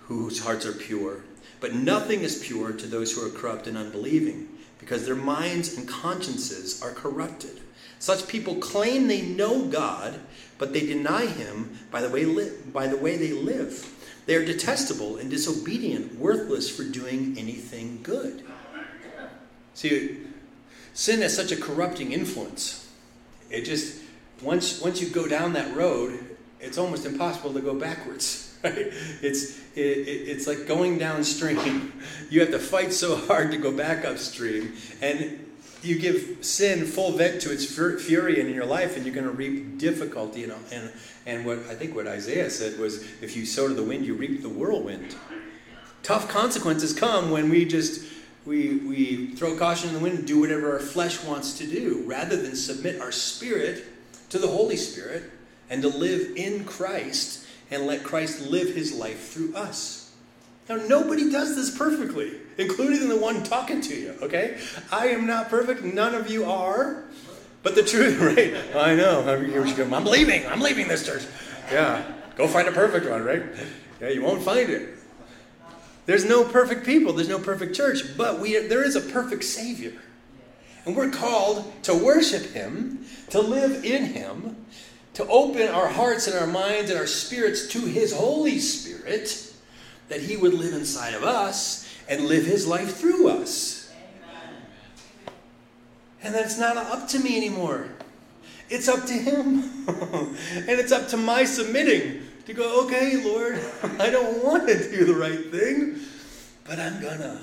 [0.02, 1.24] whose hearts are pure,
[1.60, 5.88] but nothing is pure to those who are corrupt and unbelieving, because their minds and
[5.88, 7.62] consciences are corrupted.
[8.00, 10.20] Such people claim they know God,
[10.58, 13.90] but they deny him by the way, li- by the way they live.
[14.26, 18.44] They are detestable and disobedient, worthless for doing anything good.
[19.74, 20.18] See,
[20.94, 22.83] sin has such a corrupting influence
[23.54, 24.02] it just
[24.42, 26.20] once once you go down that road,
[26.60, 28.50] it's almost impossible to go backwards.
[28.64, 28.94] Right?
[29.22, 31.92] It's it, it's like going downstream.
[32.30, 35.46] You have to fight so hard to go back upstream, and
[35.82, 39.34] you give sin full vent to its fury in your life, and you're going to
[39.34, 40.46] reap difficulty.
[40.46, 40.94] And and
[41.26, 44.14] and what I think what Isaiah said was, if you sow to the wind, you
[44.14, 45.14] reap the whirlwind.
[46.02, 48.06] Tough consequences come when we just
[48.46, 52.04] we, we throw caution in the wind and do whatever our flesh wants to do
[52.06, 53.86] rather than submit our spirit
[54.30, 55.24] to the Holy Spirit
[55.70, 60.12] and to live in Christ and let Christ live his life through us.
[60.70, 64.60] Now, nobody does this perfectly, including the one talking to you, okay?
[64.92, 65.84] I am not perfect.
[65.84, 67.04] None of you are.
[67.64, 68.54] But the truth, right?
[68.76, 69.22] I know.
[69.28, 70.46] I'm leaving.
[70.48, 71.24] I'm leaving this church.
[71.72, 72.04] Yeah.
[72.36, 73.44] Go find a perfect one, right?
[74.02, 74.90] Yeah, you won't find it.
[76.06, 79.94] There's no perfect people, there's no perfect church, but we, there is a perfect Savior.
[80.86, 84.58] And we're called to worship Him, to live in Him,
[85.14, 89.54] to open our hearts and our minds and our spirits to His Holy Spirit,
[90.10, 93.92] that He would live inside of us and live His life through us.
[96.22, 97.88] And that it's not up to me anymore.
[98.70, 99.88] It's up to Him.
[99.88, 103.60] and it's up to my submitting to go, okay, Lord,
[104.00, 106.00] I don't want to do the right thing,
[106.66, 107.40] but I'm gonna.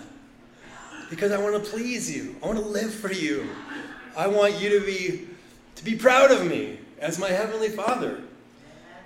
[1.09, 2.37] Because I want to please you.
[2.43, 3.49] I want to live for you.
[4.17, 5.29] I want you to be
[5.77, 8.21] to be proud of me as my heavenly Father.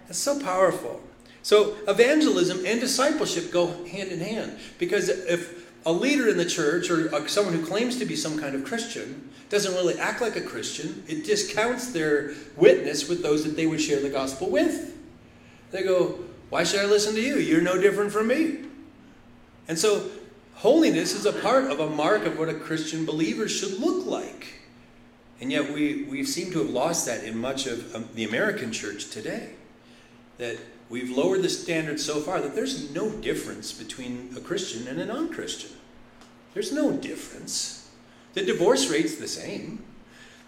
[0.07, 1.03] That's so powerful.
[1.43, 6.91] So evangelism and discipleship go hand in hand because if a leader in the church
[6.91, 10.41] or someone who claims to be some kind of Christian doesn't really act like a
[10.41, 14.95] Christian, it discounts their witness with those that they would share the gospel with.
[15.75, 16.21] They go,
[16.51, 17.35] Why should I listen to you?
[17.39, 18.59] You're no different from me.
[19.67, 20.09] And so,
[20.55, 24.61] holiness is a part of a mark of what a Christian believer should look like.
[25.41, 28.71] And yet, we, we seem to have lost that in much of um, the American
[28.71, 29.51] church today.
[30.39, 30.59] That
[30.89, 35.07] we've lowered the standard so far that there's no difference between a Christian and a
[35.07, 35.73] non Christian.
[36.53, 37.91] There's no difference.
[38.35, 39.83] The divorce rate's the same.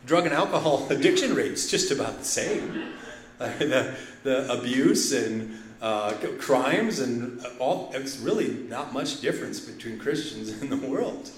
[0.05, 2.93] Drug and alcohol addiction rate's just about the same.
[3.39, 9.99] Uh, the, the abuse and uh, crimes and all, it's really not much difference between
[9.99, 11.31] Christians in the world.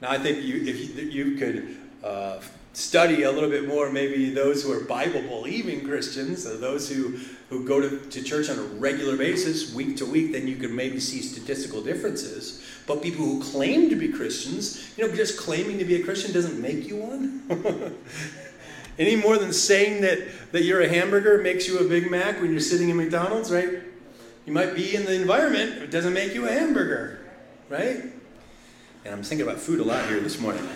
[0.00, 2.40] Now, I think you, if you, you could uh,
[2.74, 7.18] study a little bit more, maybe those who are Bible believing Christians, or those who,
[7.48, 10.72] who go to, to church on a regular basis, week to week, then you could
[10.72, 12.62] maybe see statistical differences.
[12.86, 16.32] But people who claim to be Christians, you know, just claiming to be a Christian
[16.32, 17.94] doesn't make you one.
[18.98, 22.52] Any more than saying that, that you're a hamburger makes you a Big Mac when
[22.52, 23.80] you're sitting in McDonald's, right?
[24.46, 27.20] You might be in the environment, it doesn't make you a hamburger,
[27.68, 28.02] right?
[29.04, 30.66] And I'm thinking about food a lot here this morning.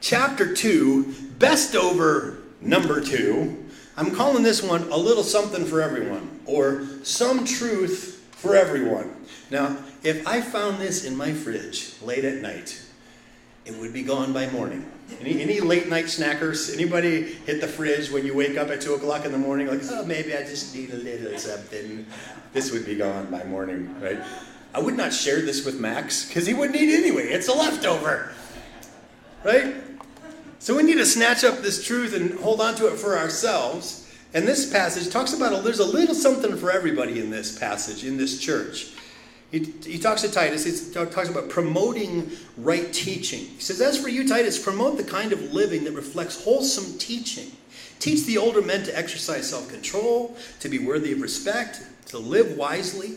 [0.00, 3.66] Chapter 2, best over number 2.
[3.96, 9.14] I'm calling this one a little something for everyone, or some truth for everyone.
[9.50, 12.82] Now, if I found this in my fridge late at night,
[13.64, 14.90] it would be gone by morning.
[15.20, 16.72] Any, any late night snackers?
[16.72, 19.80] Anybody hit the fridge when you wake up at 2 o'clock in the morning, like,
[19.90, 22.06] oh, maybe I just need a little something?
[22.52, 24.20] This would be gone by morning, right?
[24.72, 27.24] I would not share this with Max because he wouldn't eat anyway.
[27.24, 28.32] It's a leftover,
[29.44, 29.74] right?
[30.58, 34.06] So we need to snatch up this truth and hold on to it for ourselves.
[34.32, 38.04] And this passage talks about a, there's a little something for everybody in this passage,
[38.04, 38.92] in this church.
[39.50, 43.40] He, he talks to Titus, he talks about promoting right teaching.
[43.40, 47.50] He says, As for you, Titus, promote the kind of living that reflects wholesome teaching.
[47.98, 52.56] Teach the older men to exercise self control, to be worthy of respect, to live
[52.56, 53.16] wisely.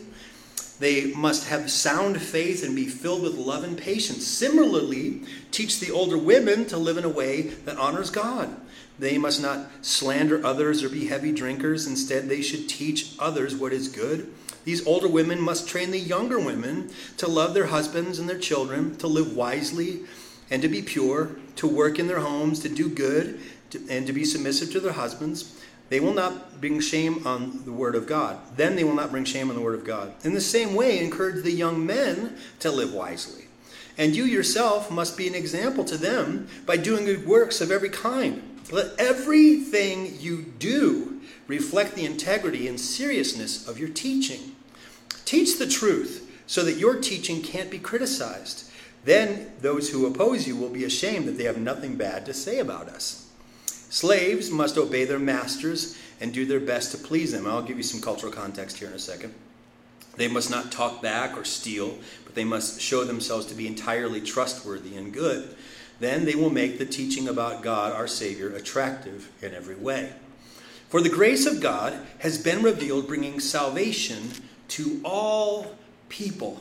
[0.80, 4.26] They must have sound faith and be filled with love and patience.
[4.26, 5.22] Similarly,
[5.52, 8.54] teach the older women to live in a way that honors God.
[8.98, 11.86] They must not slander others or be heavy drinkers.
[11.86, 14.32] Instead, they should teach others what is good
[14.64, 18.96] these older women must train the younger women to love their husbands and their children,
[18.96, 20.00] to live wisely
[20.50, 23.40] and to be pure, to work in their homes, to do good,
[23.88, 25.60] and to be submissive to their husbands.
[25.90, 28.38] They will not bring shame on the word of God.
[28.56, 30.12] Then they will not bring shame on the word of God.
[30.24, 33.44] In the same way, encourage the young men to live wisely.
[33.96, 37.90] And you yourself must be an example to them by doing good works of every
[37.90, 38.42] kind.
[38.72, 44.53] Let everything you do reflect the integrity and seriousness of your teaching.
[45.24, 48.70] Teach the truth so that your teaching can't be criticized.
[49.04, 52.58] Then those who oppose you will be ashamed that they have nothing bad to say
[52.58, 53.30] about us.
[53.66, 57.46] Slaves must obey their masters and do their best to please them.
[57.46, 59.34] I'll give you some cultural context here in a second.
[60.16, 64.20] They must not talk back or steal, but they must show themselves to be entirely
[64.20, 65.54] trustworthy and good.
[66.00, 70.12] Then they will make the teaching about God, our Savior, attractive in every way.
[70.88, 74.30] For the grace of God has been revealed, bringing salvation
[74.68, 75.74] to all
[76.08, 76.60] people.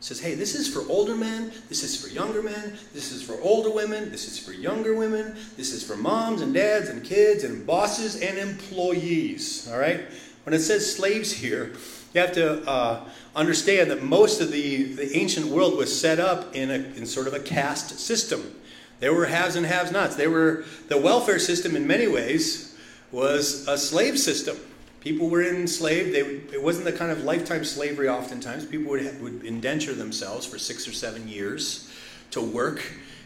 [0.00, 3.40] Says, hey, this is for older men, this is for younger men, this is for
[3.42, 7.42] older women, this is for younger women, this is for moms and dads and kids
[7.42, 9.68] and bosses and employees.
[9.72, 10.02] All right?
[10.44, 11.72] When it says slaves here,
[12.14, 16.54] you have to uh, understand that most of the, the ancient world was set up
[16.54, 18.54] in, a, in sort of a caste system.
[19.00, 20.16] There were haves and have nots.
[20.16, 22.76] They were the welfare system in many ways
[23.12, 24.56] was a slave system.
[25.00, 26.12] People were enslaved.
[26.12, 26.20] They,
[26.54, 28.66] it wasn't the kind of lifetime slavery oftentimes.
[28.66, 31.90] People would, would indenture themselves for six or seven years
[32.32, 32.82] to work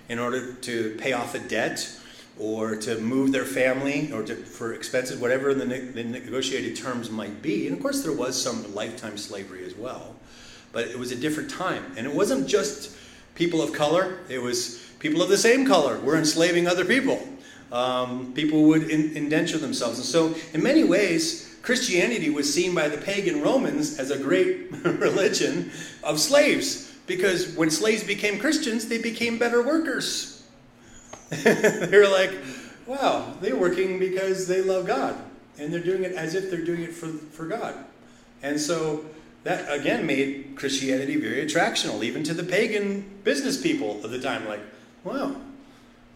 [0.08, 1.98] in order to pay off a debt
[2.38, 7.42] or to move their family or to, for expenses, whatever the, the negotiated terms might
[7.42, 7.66] be.
[7.66, 10.14] And of course, there was some lifetime slavery as well.
[10.72, 11.84] But it was a different time.
[11.96, 12.96] And it wasn't just
[13.34, 17.28] people of color, it was people of the same color were enslaving other people.
[17.70, 19.98] Um, people would in, indenture themselves.
[19.98, 24.70] And so, in many ways, Christianity was seen by the pagan Romans as a great
[24.84, 25.70] religion
[26.02, 30.44] of slaves because when slaves became Christians, they became better workers.
[31.30, 32.32] they were like,
[32.86, 35.16] wow, they're working because they love God
[35.58, 37.74] and they're doing it as if they're doing it for, for God.
[38.42, 39.04] And so
[39.44, 44.46] that again made Christianity very attractional, even to the pagan business people of the time.
[44.46, 44.60] Like,
[45.04, 45.36] wow,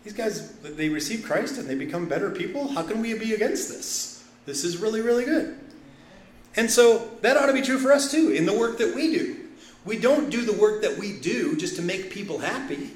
[0.05, 2.69] these guys, they receive Christ and they become better people.
[2.69, 4.16] How can we be against this?
[4.47, 5.59] This is really, really good.
[6.57, 9.13] And so that ought to be true for us too in the work that we
[9.13, 9.37] do.
[9.85, 12.91] we don't do the work that we do just to make people happy.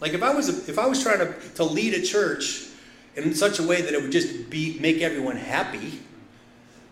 [0.00, 2.66] Like if I was if I was trying to, to lead a church
[3.16, 6.00] in such a way that it would just be make everyone happy,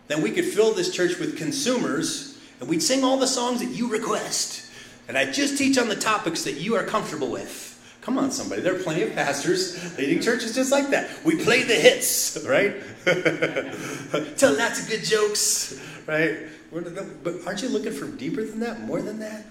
[0.09, 3.71] then we could fill this church with consumers and we'd sing all the songs that
[3.71, 4.71] you request.
[5.09, 7.76] And I just teach on the topics that you are comfortable with.
[8.07, 8.63] Come on, somebody.
[8.63, 11.11] There are plenty of pastors leading churches just like that.
[11.25, 12.77] We play the hits, right?
[14.37, 16.39] Tell lots of good jokes, right?
[16.73, 19.47] But aren't you looking for deeper than that, more than that?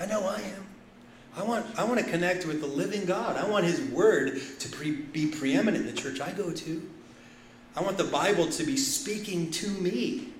[0.00, 0.66] I know I am.
[1.36, 3.36] I want, I want to connect with the living God.
[3.36, 6.90] I want His Word to pre, be preeminent in the church I go to.
[7.76, 10.30] I want the Bible to be speaking to me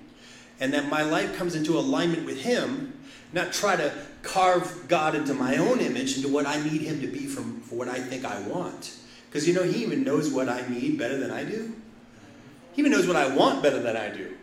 [0.59, 2.99] and that my life comes into alignment with Him,
[3.31, 3.93] not try to
[4.27, 7.75] carve God into my own image, into what I need Him to be from, for
[7.75, 8.95] what I think I want.
[9.29, 11.73] Because you know, He even knows what I need better than I do.
[12.73, 14.35] He even knows what I want better than I do.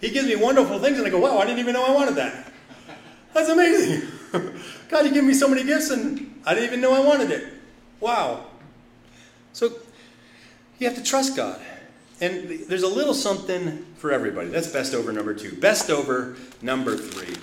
[0.00, 2.14] He gives me wonderful things, and I go, wow, I didn't even know I wanted
[2.16, 2.52] that.
[3.34, 4.08] That's amazing.
[4.88, 7.52] God, you give me so many gifts, and I didn't even know I wanted it.
[8.00, 8.46] Wow.
[9.52, 9.72] So
[10.78, 11.60] you have to trust God.
[12.20, 14.48] And there's a little something for everybody.
[14.48, 15.54] That's best over number two.
[15.56, 17.36] Best over number three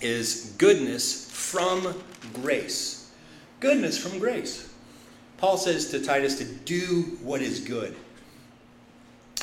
[0.00, 1.94] is goodness from
[2.34, 3.10] grace.
[3.60, 4.68] Goodness from grace.
[5.38, 7.94] Paul says to Titus to do what is good.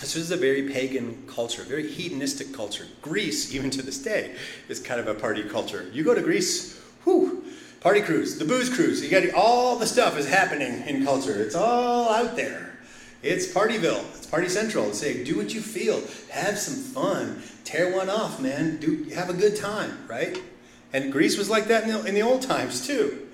[0.02, 2.86] This is a very pagan culture, very hedonistic culture.
[3.02, 4.36] Greece, even to this day,
[4.68, 5.90] is kind of a party culture.
[5.94, 7.46] You go to Greece, whew,
[7.80, 9.02] party cruise, the booze cruise.
[9.02, 11.42] You got all the stuff is happening in culture.
[11.42, 12.65] It's all out there.
[13.26, 14.06] It's Partyville.
[14.16, 14.94] It's Party Central.
[14.94, 16.00] Say, do what you feel.
[16.30, 17.42] Have some fun.
[17.64, 18.78] Tear one off, man.
[18.78, 20.40] Do have a good time, right?
[20.94, 23.28] And Greece was like that in the, in the old times too.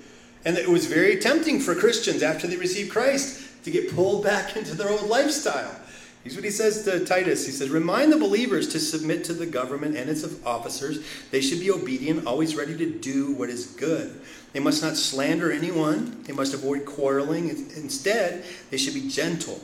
[0.45, 4.55] And it was very tempting for Christians after they received Christ to get pulled back
[4.55, 5.75] into their old lifestyle.
[6.23, 7.45] Here's what he says to Titus.
[7.45, 11.05] He says, Remind the believers to submit to the government and its officers.
[11.31, 14.21] They should be obedient, always ready to do what is good.
[14.53, 16.23] They must not slander anyone.
[16.23, 17.49] They must avoid quarreling.
[17.49, 19.59] Instead, they should be gentle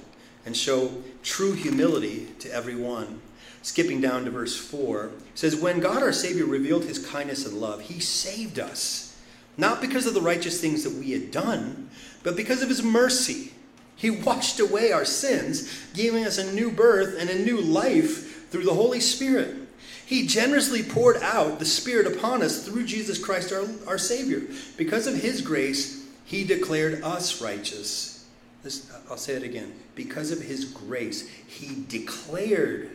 [0.47, 0.91] and show
[1.21, 3.21] true humility to everyone.
[3.61, 7.81] Skipping down to verse 4, says, When God our Savior revealed his kindness and love,
[7.81, 9.21] he saved us,
[9.57, 11.89] not because of the righteous things that we had done,
[12.23, 13.51] but because of his mercy
[13.97, 18.63] he washed away our sins, giving us a new birth and a new life through
[18.63, 19.55] the Holy Spirit.
[20.05, 24.43] He generously poured out the Spirit upon us through Jesus Christ our, our Savior.
[24.77, 28.16] Because of His grace, He declared us righteous.
[29.09, 29.73] I'll say it again.
[29.95, 32.91] Because of His grace, He declared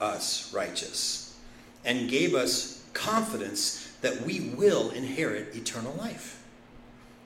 [0.00, 1.36] us righteous
[1.84, 6.42] and gave us confidence that we will inherit eternal life.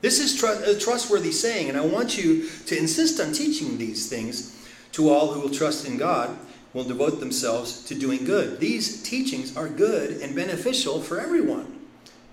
[0.01, 4.09] This is tr- a trustworthy saying, and I want you to insist on teaching these
[4.09, 4.59] things
[4.93, 6.37] to all who will trust in God,
[6.75, 8.59] will devote themselves to doing good.
[8.59, 11.82] These teachings are good and beneficial for everyone.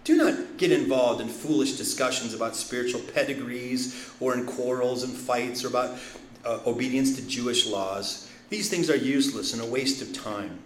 [0.03, 5.63] Do not get involved in foolish discussions about spiritual pedigrees or in quarrels and fights
[5.63, 5.99] or about
[6.45, 8.29] uh, obedience to Jewish laws.
[8.49, 10.59] These things are useless and a waste of time.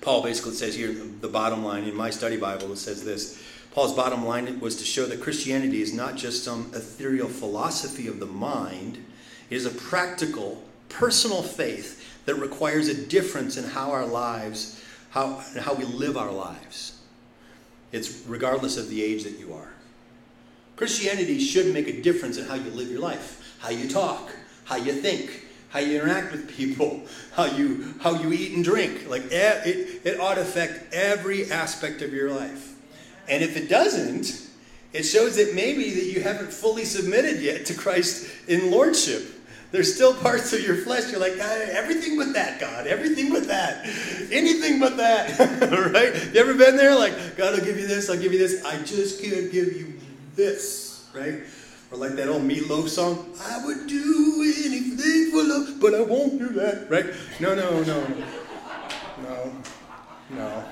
[0.00, 3.42] Paul basically says here, the bottom line in my study Bible, it says this
[3.72, 8.18] Paul's bottom line was to show that Christianity is not just some ethereal philosophy of
[8.18, 9.04] the mind,
[9.50, 15.42] it is a practical, personal faith that requires a difference in how our lives, how,
[15.60, 16.97] how we live our lives.
[17.92, 19.68] It's regardless of the age that you are.
[20.76, 24.30] Christianity should make a difference in how you live your life, how you talk,
[24.64, 29.08] how you think, how you interact with people, how you how you eat and drink.
[29.08, 32.74] Like it, it ought to affect every aspect of your life.
[33.28, 34.48] And if it doesn't,
[34.92, 39.22] it shows that maybe that you haven't fully submitted yet to Christ in lordship.
[39.70, 43.84] There's still parts of your flesh you're like, everything but that, God, everything but that,
[44.32, 45.38] anything but that,
[45.92, 46.14] right?
[46.32, 46.94] You ever been there?
[46.94, 48.64] Like, God, I'll give you this, I'll give you this.
[48.64, 49.92] I just can't give you
[50.34, 51.40] this, right?
[51.90, 56.38] Or like that old Meatloaf song, I would do anything for love, but I won't
[56.38, 57.06] do that, right?
[57.38, 58.06] No, no, no,
[59.22, 59.52] no,
[60.30, 60.64] no.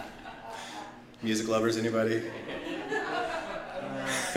[1.23, 2.23] Music lovers, anybody?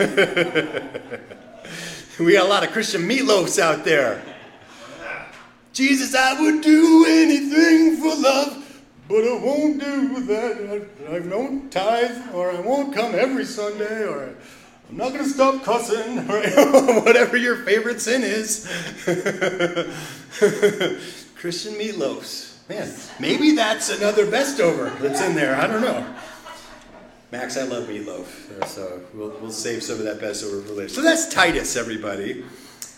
[2.18, 4.22] we got a lot of Christian meatloafs out there.
[5.80, 10.86] Jesus, I would do anything for love, but I won't do that.
[11.08, 14.34] I, I won't tithe, or I won't come every Sunday, or
[14.90, 18.66] I'm not going to stop cussing, or whatever your favorite sin is.
[21.36, 22.58] Christian meatloafs.
[22.68, 25.56] Man, maybe that's another best over that's in there.
[25.56, 26.14] I don't know.
[27.32, 30.90] Max, I love meatloaf, so we'll, we'll save some of that best over for later.
[30.90, 32.44] So that's Titus, everybody.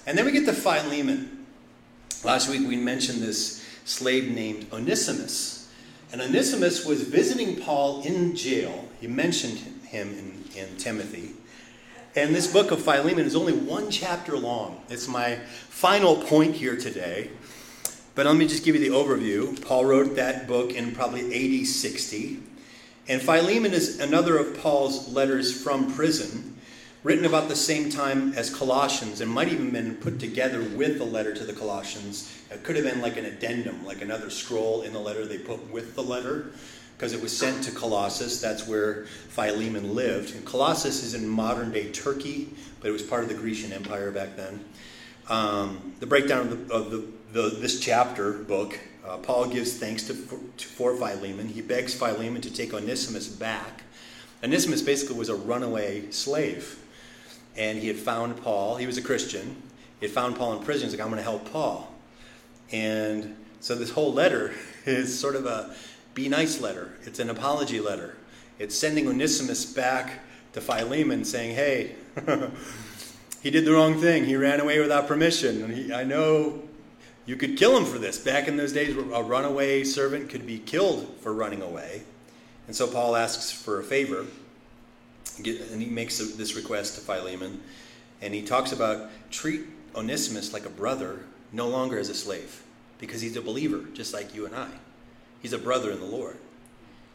[0.05, 1.42] And then we get to Philemon.
[2.25, 5.69] Last week we mentioned this slave named Onesimus.
[6.13, 8.89] And Onesimus was visiting Paul in jail.
[9.01, 10.11] He mentioned him
[10.55, 11.33] in, in Timothy.
[12.15, 14.83] And this book of Philemon is only one chapter long.
[14.89, 15.37] It's my
[15.69, 17.31] final point here today.
[18.15, 19.61] But let me just give you the overview.
[19.65, 22.39] Paul wrote that book in probably AD 60.
[23.09, 26.52] And Philemon is another of Paul's letters from prison,
[27.03, 31.05] written about the same time as Colossians, and might even been put together with the
[31.05, 32.33] letter to the Colossians.
[32.51, 35.71] It could have been like an addendum, like another scroll in the letter they put
[35.71, 36.53] with the letter
[36.97, 38.41] because it was sent to Colossus.
[38.41, 40.37] That's where Philemon lived.
[40.37, 44.13] And Colossus is in modern day Turkey, but it was part of the Grecian Empire
[44.13, 44.65] back then.
[45.29, 50.05] Um, the breakdown of, the, of the, the, this chapter book, uh, Paul gives thanks
[50.05, 51.49] to, for, to, for Philemon.
[51.49, 53.83] He begs Philemon to take Onesimus back.
[54.45, 56.82] Onesimus basically was a runaway slave.
[57.57, 58.77] And he had found Paul.
[58.77, 59.57] He was a Christian.
[60.01, 60.89] He had found Paul in prison.
[60.89, 61.93] He's like, I'm going to help Paul.
[62.71, 64.53] And so this whole letter
[64.87, 65.75] is sort of a
[66.15, 66.93] be nice letter.
[67.05, 68.17] It's an apology letter.
[68.59, 70.21] It's sending Onesimus back
[70.53, 71.95] to Philemon saying, hey,
[73.43, 74.25] he did the wrong thing.
[74.25, 75.63] He ran away without permission.
[75.65, 76.63] And he, I know
[77.25, 78.19] you could kill him for this.
[78.19, 82.03] Back in those days, a runaway servant could be killed for running away.
[82.67, 84.27] And so Paul asks for a favor.
[85.39, 87.61] And he makes this request to Philemon.
[88.21, 89.63] And he talks about treat
[89.95, 91.21] Onesimus like a brother,
[91.53, 92.63] no longer as a slave,
[92.99, 94.71] because he's a believer, just like you and I.
[95.41, 96.37] He's a brother in the Lord.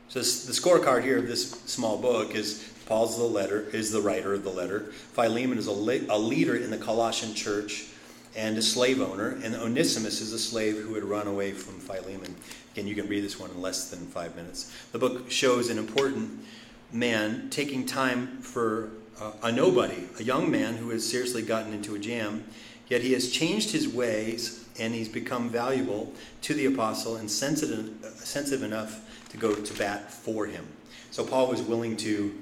[0.09, 4.01] So this, the scorecard here of this small book is Paul's the letter is the
[4.01, 4.91] writer of the letter.
[5.13, 7.88] Philemon is a, a leader in the Colossian church
[8.36, 12.36] and a slave owner, and Onesimus is a slave who had run away from Philemon.
[12.74, 14.72] Again, you can read this one in less than five minutes.
[14.91, 16.45] The book shows an important
[16.92, 21.96] man taking time for uh, a nobody, a young man who has seriously gotten into
[21.96, 22.44] a jam,
[22.88, 27.90] yet he has changed his ways and he's become valuable to the apostle and sensitive,
[28.16, 30.66] sensitive enough to go to bat for him.
[31.12, 32.36] So Paul was willing to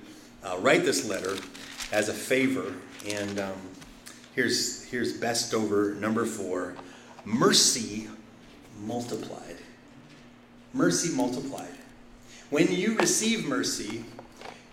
[0.44, 1.38] uh, write this letter
[1.92, 2.74] as a favor.
[3.08, 3.58] And um,
[4.36, 6.76] here's, here's best over number four
[7.24, 8.08] mercy
[8.82, 9.58] multiplied.
[10.74, 11.70] Mercy multiplied.
[12.50, 14.04] When you receive mercy,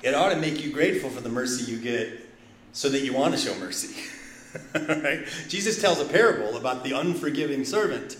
[0.03, 2.27] it ought to make you grateful for the mercy you get
[2.73, 3.95] so that you want to show mercy.
[4.75, 5.25] right?
[5.49, 8.17] Jesus tells a parable about the unforgiving servant,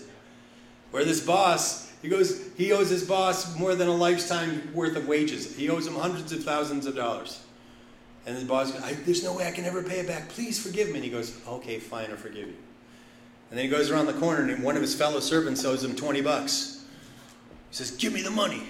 [0.91, 5.07] where this boss he goes he owes his boss more than a lifetime worth of
[5.07, 5.55] wages.
[5.55, 7.41] He owes him hundreds of thousands of dollars.
[8.25, 10.29] And the boss goes, There's no way I can ever pay it back.
[10.29, 10.95] Please forgive me.
[10.95, 12.55] And he goes, Okay, fine, I'll forgive you.
[13.49, 15.95] And then he goes around the corner and one of his fellow servants owes him
[15.95, 16.83] 20 bucks.
[17.69, 18.63] He says, Give me the money.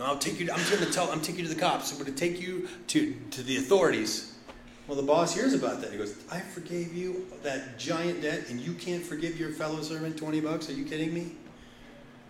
[0.00, 1.92] I'll take you, I'm going to tell, I'm taking you to the cops.
[1.92, 4.34] I'm going to take you to, to the authorities.
[4.86, 5.92] Well, the boss hears about that.
[5.92, 10.16] He goes, I forgave you that giant debt, and you can't forgive your fellow servant
[10.16, 10.68] 20 bucks?
[10.68, 11.32] Are you kidding me?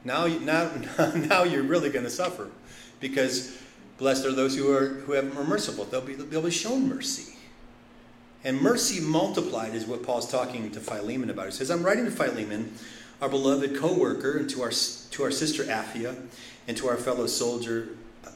[0.05, 0.71] Now, you, now,
[1.15, 2.51] now you're really going to suffer
[3.01, 3.57] because
[3.99, 5.85] blessed are those who, are, who have are merciful.
[5.85, 7.37] They'll be, they'll be shown mercy.
[8.45, 11.47] And mercy multiplied is what Paul's talking to Philemon about.
[11.47, 12.75] He says, I'm writing to Philemon,
[13.21, 16.17] our beloved co worker, and to our, to our sister Apphia,
[16.67, 17.91] and to our fellow soldier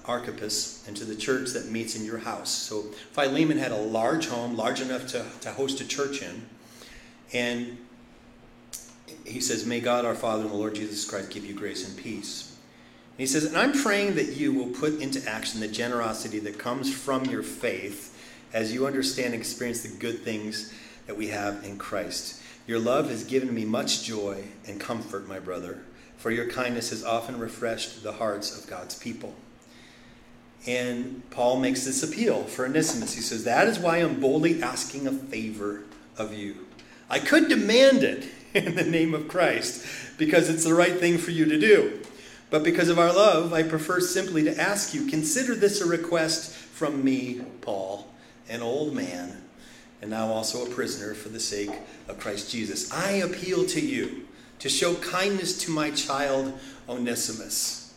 [0.08, 2.50] Archippus and to the church that meets in your house.
[2.50, 6.46] So Philemon had a large home, large enough to, to host a church in.
[7.32, 7.76] And
[9.24, 11.96] he says, May God our Father and the Lord Jesus Christ give you grace and
[11.96, 12.56] peace.
[13.12, 16.58] And he says, And I'm praying that you will put into action the generosity that
[16.58, 18.14] comes from your faith
[18.54, 20.72] as you understand and experience the good things
[21.06, 22.42] that we have in Christ.
[22.68, 25.78] Your love has given me much joy and comfort, my brother,
[26.18, 29.34] for your kindness has often refreshed the hearts of God's people.
[30.66, 33.14] And Paul makes this appeal for Onesimus.
[33.14, 35.84] He says, That is why I'm boldly asking a favor
[36.18, 36.66] of you.
[37.08, 39.86] I could demand it in the name of Christ
[40.18, 42.00] because it's the right thing for you to do.
[42.50, 46.52] But because of our love, I prefer simply to ask you consider this a request
[46.52, 48.08] from me, Paul,
[48.46, 49.47] an old man,
[50.00, 51.70] and now also a prisoner for the sake
[52.08, 52.92] of Christ Jesus.
[52.92, 54.26] I appeal to you
[54.60, 57.88] to show kindness to my child Onesimus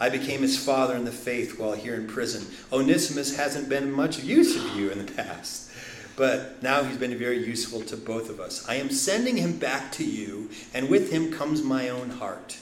[0.00, 2.46] I became his father in the faith while here in prison.
[2.72, 5.70] Onesimus hasn't been much of use of you in the past,
[6.16, 8.66] but now he's been very useful to both of us.
[8.66, 12.56] I am sending him back to you, and with him comes my own heart.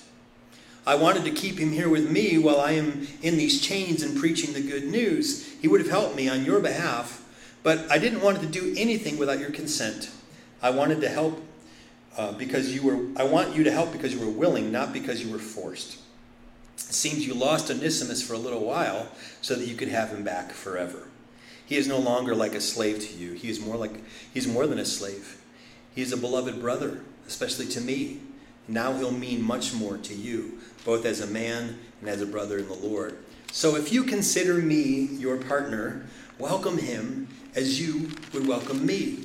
[0.85, 4.19] I wanted to keep him here with me while I am in these chains and
[4.19, 5.49] preaching the good news.
[5.61, 7.25] He would have helped me on your behalf,
[7.63, 10.11] but I didn't want to do anything without your consent.
[10.63, 11.43] I wanted to help
[12.17, 15.25] uh, because you were, I want you to help because you were willing, not because
[15.25, 15.99] you were forced.
[16.77, 19.09] It seems you lost Onesimus for a little while
[19.41, 21.09] so that you could have him back forever.
[21.65, 23.35] He is no longer like a slave to you.
[23.35, 23.93] He is more like
[24.33, 25.41] he's more than a slave.
[25.95, 28.21] He is a beloved brother, especially to me.
[28.67, 32.59] Now he'll mean much more to you, both as a man and as a brother
[32.59, 33.19] in the Lord.
[33.53, 36.07] So if you consider me your partner,
[36.39, 37.29] welcome him
[37.59, 39.19] as you would welcome me.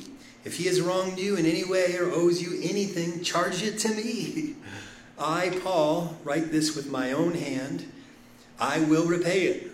[0.44, 3.90] If he has wronged you in any way or owes you anything, charge it to
[3.90, 4.56] me.
[5.20, 7.86] I, Paul, write this with my own hand.
[8.60, 9.72] I will repay it.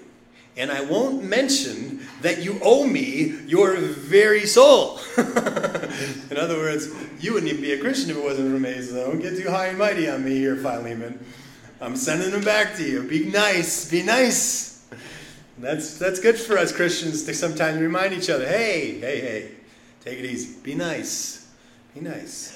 [0.57, 4.99] And I won't mention that you owe me your very soul.
[5.18, 6.89] in other words,
[7.22, 9.49] you wouldn't even be a Christian if it wasn't for me, so don't get too
[9.49, 11.26] high and mighty on me here, Philemon.
[11.80, 13.03] I'm sending them back to you.
[13.03, 13.89] Be nice.
[13.89, 14.68] Be nice.
[15.60, 19.51] That's, that's good for us Christians to sometimes remind each other hey, hey, hey,
[20.03, 20.57] take it easy.
[20.64, 21.51] Be nice.
[21.93, 22.55] Be nice.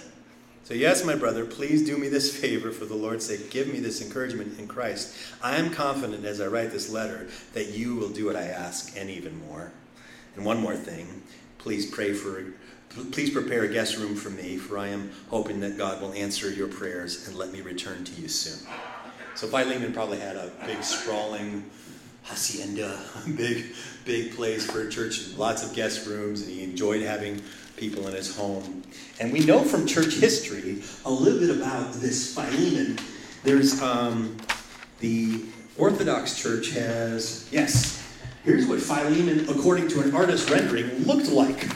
[0.64, 3.52] So, yes, my brother, please do me this favor for the Lord's sake.
[3.52, 5.14] Give me this encouragement in Christ.
[5.44, 8.96] I am confident as I write this letter that you will do what I ask
[8.98, 9.74] and even more.
[10.36, 11.22] And one more thing
[11.64, 12.44] please pray for.
[13.12, 16.52] Please prepare a guest room for me, for I am hoping that God will answer
[16.52, 18.68] your prayers and let me return to you soon.
[19.34, 21.64] So Philemon probably had a big, sprawling
[22.24, 23.00] hacienda,
[23.36, 23.74] big,
[24.06, 27.42] big place for a church, lots of guest rooms, and he enjoyed having
[27.76, 28.84] people in his home.
[29.20, 32.98] And we know from church history a little bit about this Philemon.
[33.44, 34.38] There's um,
[35.00, 35.44] the
[35.78, 38.02] Orthodox Church has, yes,
[38.44, 41.68] here's what Philemon, according to an artist rendering, looked like.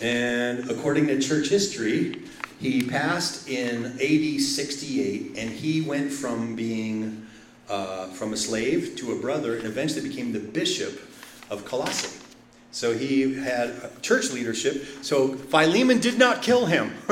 [0.00, 2.22] And according to church history,
[2.58, 7.26] he passed in AD 68, and he went from being
[7.70, 11.00] uh, from a slave to a brother, and eventually became the bishop
[11.48, 12.20] of Colossae.
[12.72, 14.86] So he had church leadership.
[15.02, 16.94] So Philemon did not kill him.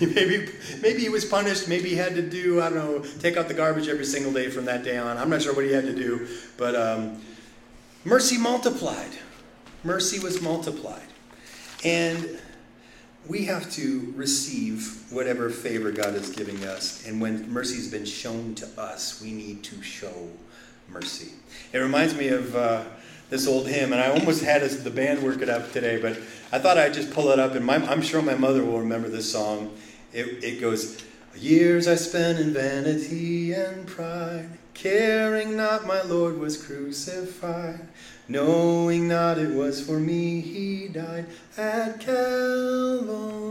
[0.00, 0.48] maybe,
[0.80, 1.68] maybe he was punished.
[1.68, 4.48] Maybe he had to do, I don't know, take out the garbage every single day
[4.48, 5.18] from that day on.
[5.18, 6.26] I'm not sure what he had to do.
[6.56, 7.20] But um,
[8.04, 9.10] mercy multiplied.
[9.84, 11.06] Mercy was multiplied.
[11.84, 12.38] And
[13.28, 17.06] we have to receive whatever favor God is giving us.
[17.06, 20.28] And when mercy has been shown to us, we need to show
[20.88, 21.32] mercy.
[21.72, 22.56] It reminds me of.
[22.56, 22.84] Uh,
[23.30, 26.18] this old hymn, and I almost had the band work it up today, but
[26.50, 29.08] I thought I'd just pull it up, and my, I'm sure my mother will remember
[29.08, 29.76] this song.
[30.12, 31.04] It, it goes,
[31.36, 37.86] Years I spent in vanity and pride, caring not my Lord was crucified,
[38.28, 41.26] knowing not it was for me he died
[41.56, 43.48] at Calvary.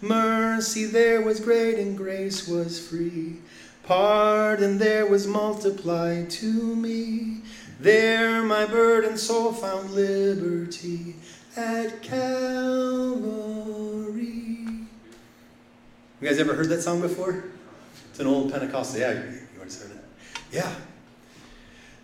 [0.00, 3.36] Mercy there was great and grace was free.
[3.82, 7.42] Pardon there was multiplied to me.
[7.80, 11.16] There my burdened soul found liberty
[11.56, 13.40] at Calvary.
[16.20, 17.44] You guys ever heard that song before?
[18.10, 19.00] It's an old Pentecostal.
[19.00, 19.18] Yeah, you
[19.58, 20.04] already heard it.
[20.52, 20.70] Yeah.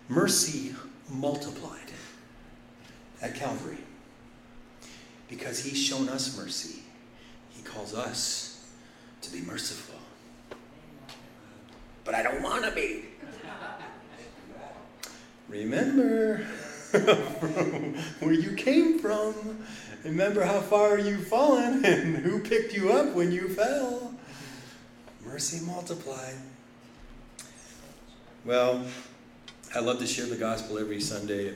[0.09, 0.73] Mercy
[1.09, 1.91] multiplied
[3.21, 3.77] at Calvary.
[5.29, 6.83] Because he's shown us mercy,
[7.51, 8.65] he calls us
[9.21, 9.99] to be merciful.
[12.05, 13.05] But I don't want to be
[15.47, 16.37] remember
[18.19, 19.33] where you came from.
[20.03, 24.13] Remember how far you've fallen and who picked you up when you fell.
[25.25, 26.35] Mercy multiplied.
[28.45, 28.85] Well,
[29.77, 31.53] I love to share the gospel every Sunday.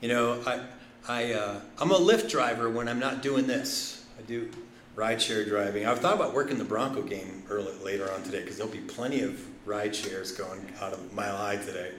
[0.00, 0.60] You know, I,
[1.08, 4.04] I, uh, I'm a Lyft driver when I'm not doing this.
[4.18, 4.50] I do
[4.96, 5.86] rideshare driving.
[5.86, 9.22] I've thought about working the Bronco game early, later on today because there'll be plenty
[9.22, 11.92] of ride shares going out of Mile High today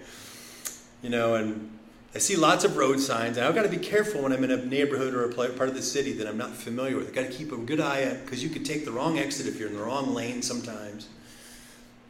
[1.03, 1.69] you know, and
[2.15, 4.51] I see lots of road signs, and I've got to be careful when I'm in
[4.51, 7.07] a neighborhood or a part of the city that I'm not familiar with.
[7.07, 9.45] I've got to keep a good eye out because you could take the wrong exit
[9.45, 11.09] if you're in the wrong lane sometimes.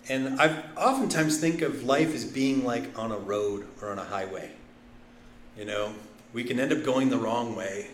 [0.09, 4.03] And I oftentimes think of life as being like on a road or on a
[4.03, 4.51] highway.
[5.57, 5.93] You know,
[6.33, 7.87] we can end up going the wrong way,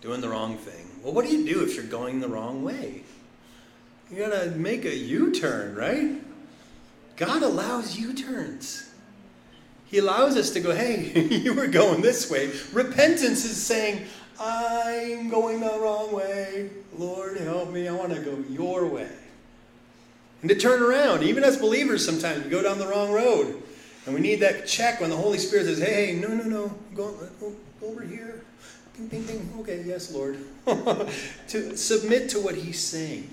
[0.00, 0.86] doing the wrong thing.
[1.02, 3.02] Well, what do you do if you're going the wrong way?
[4.10, 6.22] You got to make a U turn, right?
[7.16, 8.88] God allows U turns.
[9.86, 12.50] He allows us to go, hey, you were going this way.
[12.72, 14.06] Repentance is saying,
[14.38, 16.70] I'm going the wrong way.
[16.96, 17.88] Lord, help me.
[17.88, 19.10] I want to go your way.
[20.40, 21.22] And to turn around.
[21.22, 23.62] Even as believers, sometimes we go down the wrong road.
[24.06, 27.12] And we need that check when the Holy Spirit says, hey, no, no, no, go,
[27.40, 28.42] go, go over here.
[28.96, 29.52] Ding, ding, ding.
[29.60, 30.38] Okay, yes, Lord.
[31.48, 33.28] to submit to what He's saying.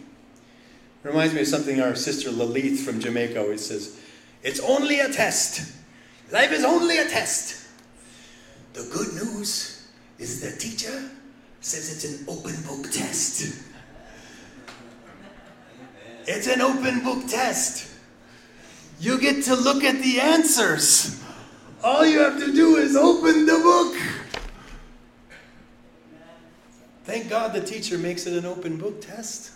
[1.04, 4.00] It reminds me of something our sister Lalith from Jamaica always says
[4.44, 5.76] it's only a test.
[6.32, 7.68] Life is only a test.
[8.74, 9.88] The good news
[10.20, 11.10] is the teacher
[11.62, 13.64] says it's an open book test.
[16.28, 17.92] It's an open book test.
[19.00, 21.22] You get to look at the answers.
[21.84, 23.96] All you have to do is open the book.
[27.04, 29.52] Thank God the teacher makes it an open book test.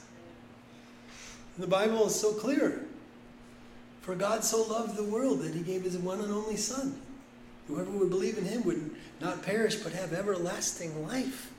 [1.57, 2.85] The Bible is so clear.
[4.01, 6.99] For God so loved the world that he gave his one and only Son.
[7.67, 11.51] Whoever would believe in him would not perish but have everlasting life.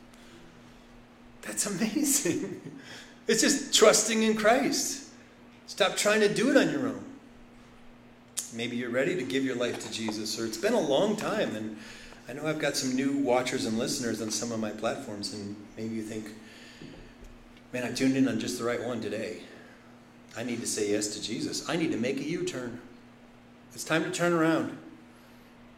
[1.42, 2.60] That's amazing.
[3.28, 4.99] It's just trusting in Christ.
[5.70, 7.04] Stop trying to do it on your own.
[8.52, 11.54] Maybe you're ready to give your life to Jesus, or it's been a long time,
[11.54, 11.76] and
[12.28, 15.54] I know I've got some new watchers and listeners on some of my platforms, and
[15.76, 16.26] maybe you think,
[17.72, 19.42] man, I tuned in on just the right one today.
[20.36, 21.68] I need to say yes to Jesus.
[21.68, 22.80] I need to make a U turn.
[23.72, 24.76] It's time to turn around.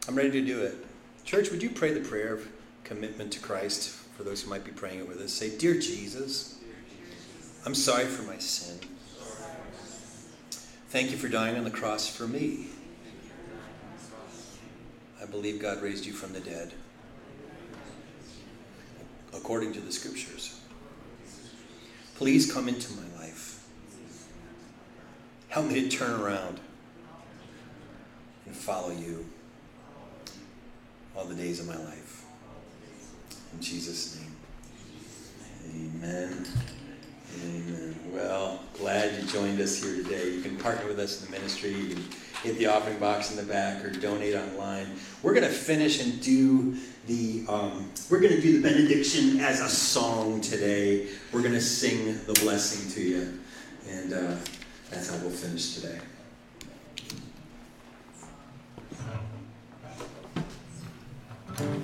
[0.07, 0.75] I'm ready to do it.
[1.23, 2.47] Church, would you pray the prayer of
[2.83, 5.31] commitment to Christ for those who might be praying it with us?
[5.31, 6.57] Say, Dear Jesus,
[7.63, 8.79] I'm sorry for my sin.
[10.93, 12.67] Thank you for dying on the cross for me.
[15.19, 16.71] I believe God raised you from the dead,
[19.33, 20.61] according to the scriptures.
[22.13, 23.67] Please come into my life.
[25.49, 26.59] Help me to turn around
[28.45, 29.25] and follow you
[31.17, 32.23] all the days of my life.
[33.51, 35.95] In Jesus' name.
[36.03, 36.45] Amen.
[37.41, 37.95] Amen.
[38.11, 40.29] Well, glad you joined us here today.
[40.29, 41.71] You can partner with us in the ministry.
[41.71, 42.03] You can
[42.43, 44.87] hit the offering box in the back or donate online.
[45.21, 46.77] We're going to finish and do
[47.07, 51.07] the um, we're going to do the benediction as a song today.
[51.31, 53.39] We're going to sing the blessing to you,
[53.89, 54.35] and uh,
[54.89, 55.99] that's how we'll finish today.
[61.53, 61.83] If you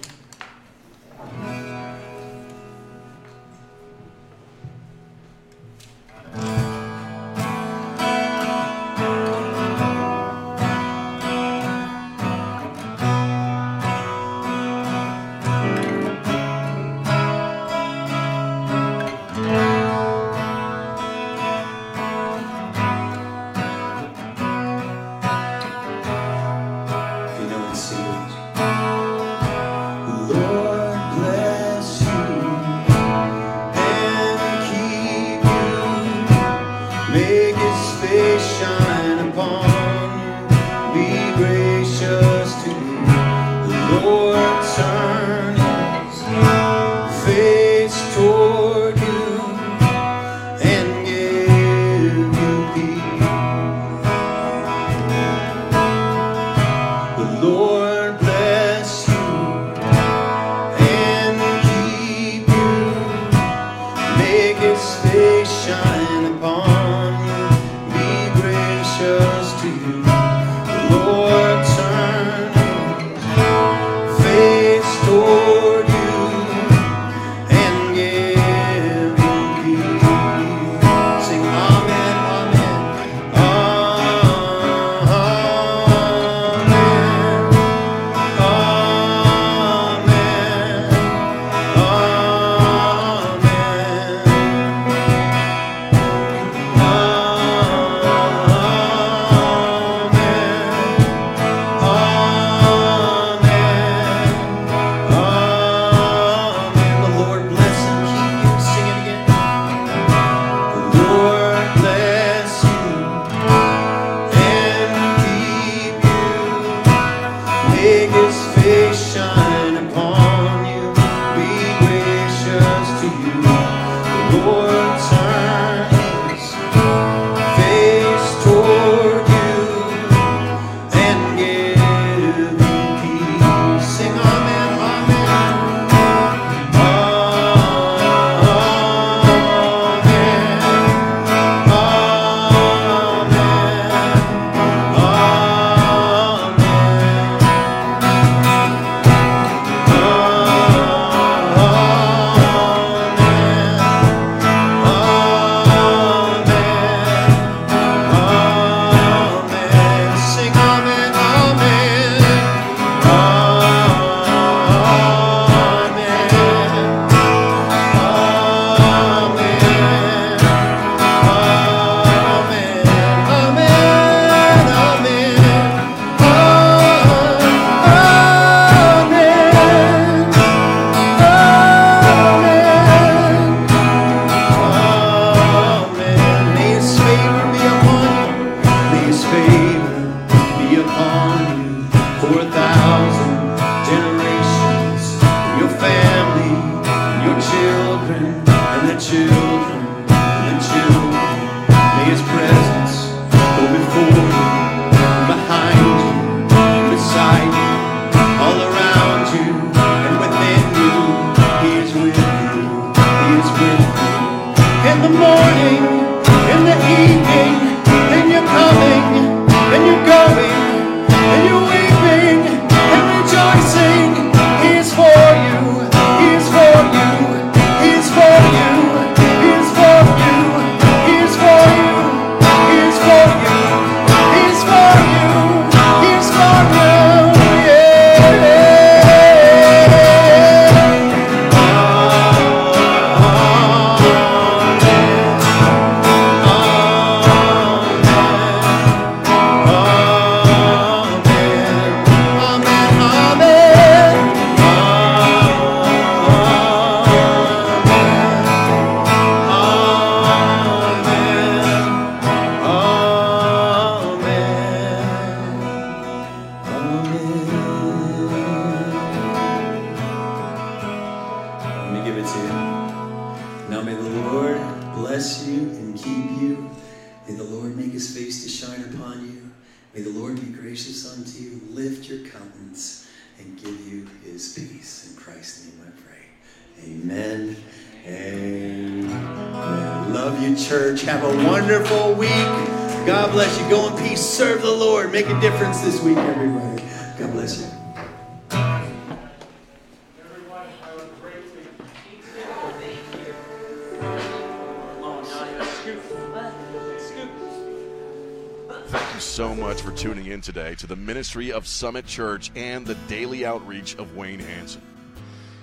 [310.40, 314.82] in today to the ministry of Summit Church and the daily outreach of Wayne Hanson.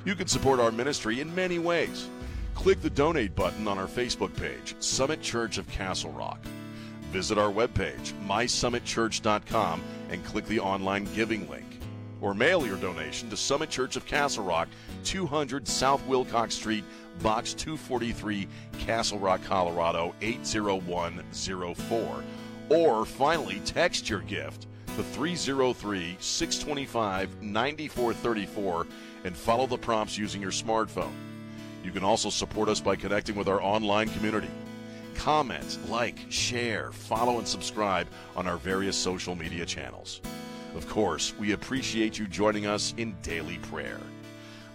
[0.04, 2.10] You can support our ministry in many ways.
[2.54, 6.44] Click the donate button on our Facebook page, Summit Church of Castle Rock.
[7.10, 11.80] Visit our webpage, mysummitchurch.com, and click the online giving link.
[12.20, 14.68] Or mail your donation to Summit Church of Castle Rock,
[15.04, 16.84] 200 South Wilcox Street,
[17.22, 18.46] Box 243,
[18.80, 22.24] Castle Rock, Colorado 80104.
[22.68, 24.66] Or finally, text your gift
[24.96, 28.86] to 303 625 9434
[29.24, 31.12] and follow the prompts using your smartphone.
[31.84, 34.50] You can also support us by connecting with our online community.
[35.14, 40.20] Comment, like, share, follow, and subscribe on our various social media channels.
[40.74, 44.00] Of course, we appreciate you joining us in daily prayer.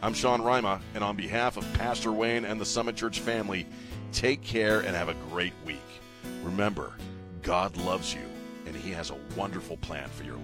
[0.01, 3.67] I'm Sean Rima, and on behalf of Pastor Wayne and the Summit Church family,
[4.11, 5.77] take care and have a great week.
[6.43, 6.93] Remember,
[7.41, 8.21] God loves you,
[8.67, 10.40] and He has a wonderful plan for your life.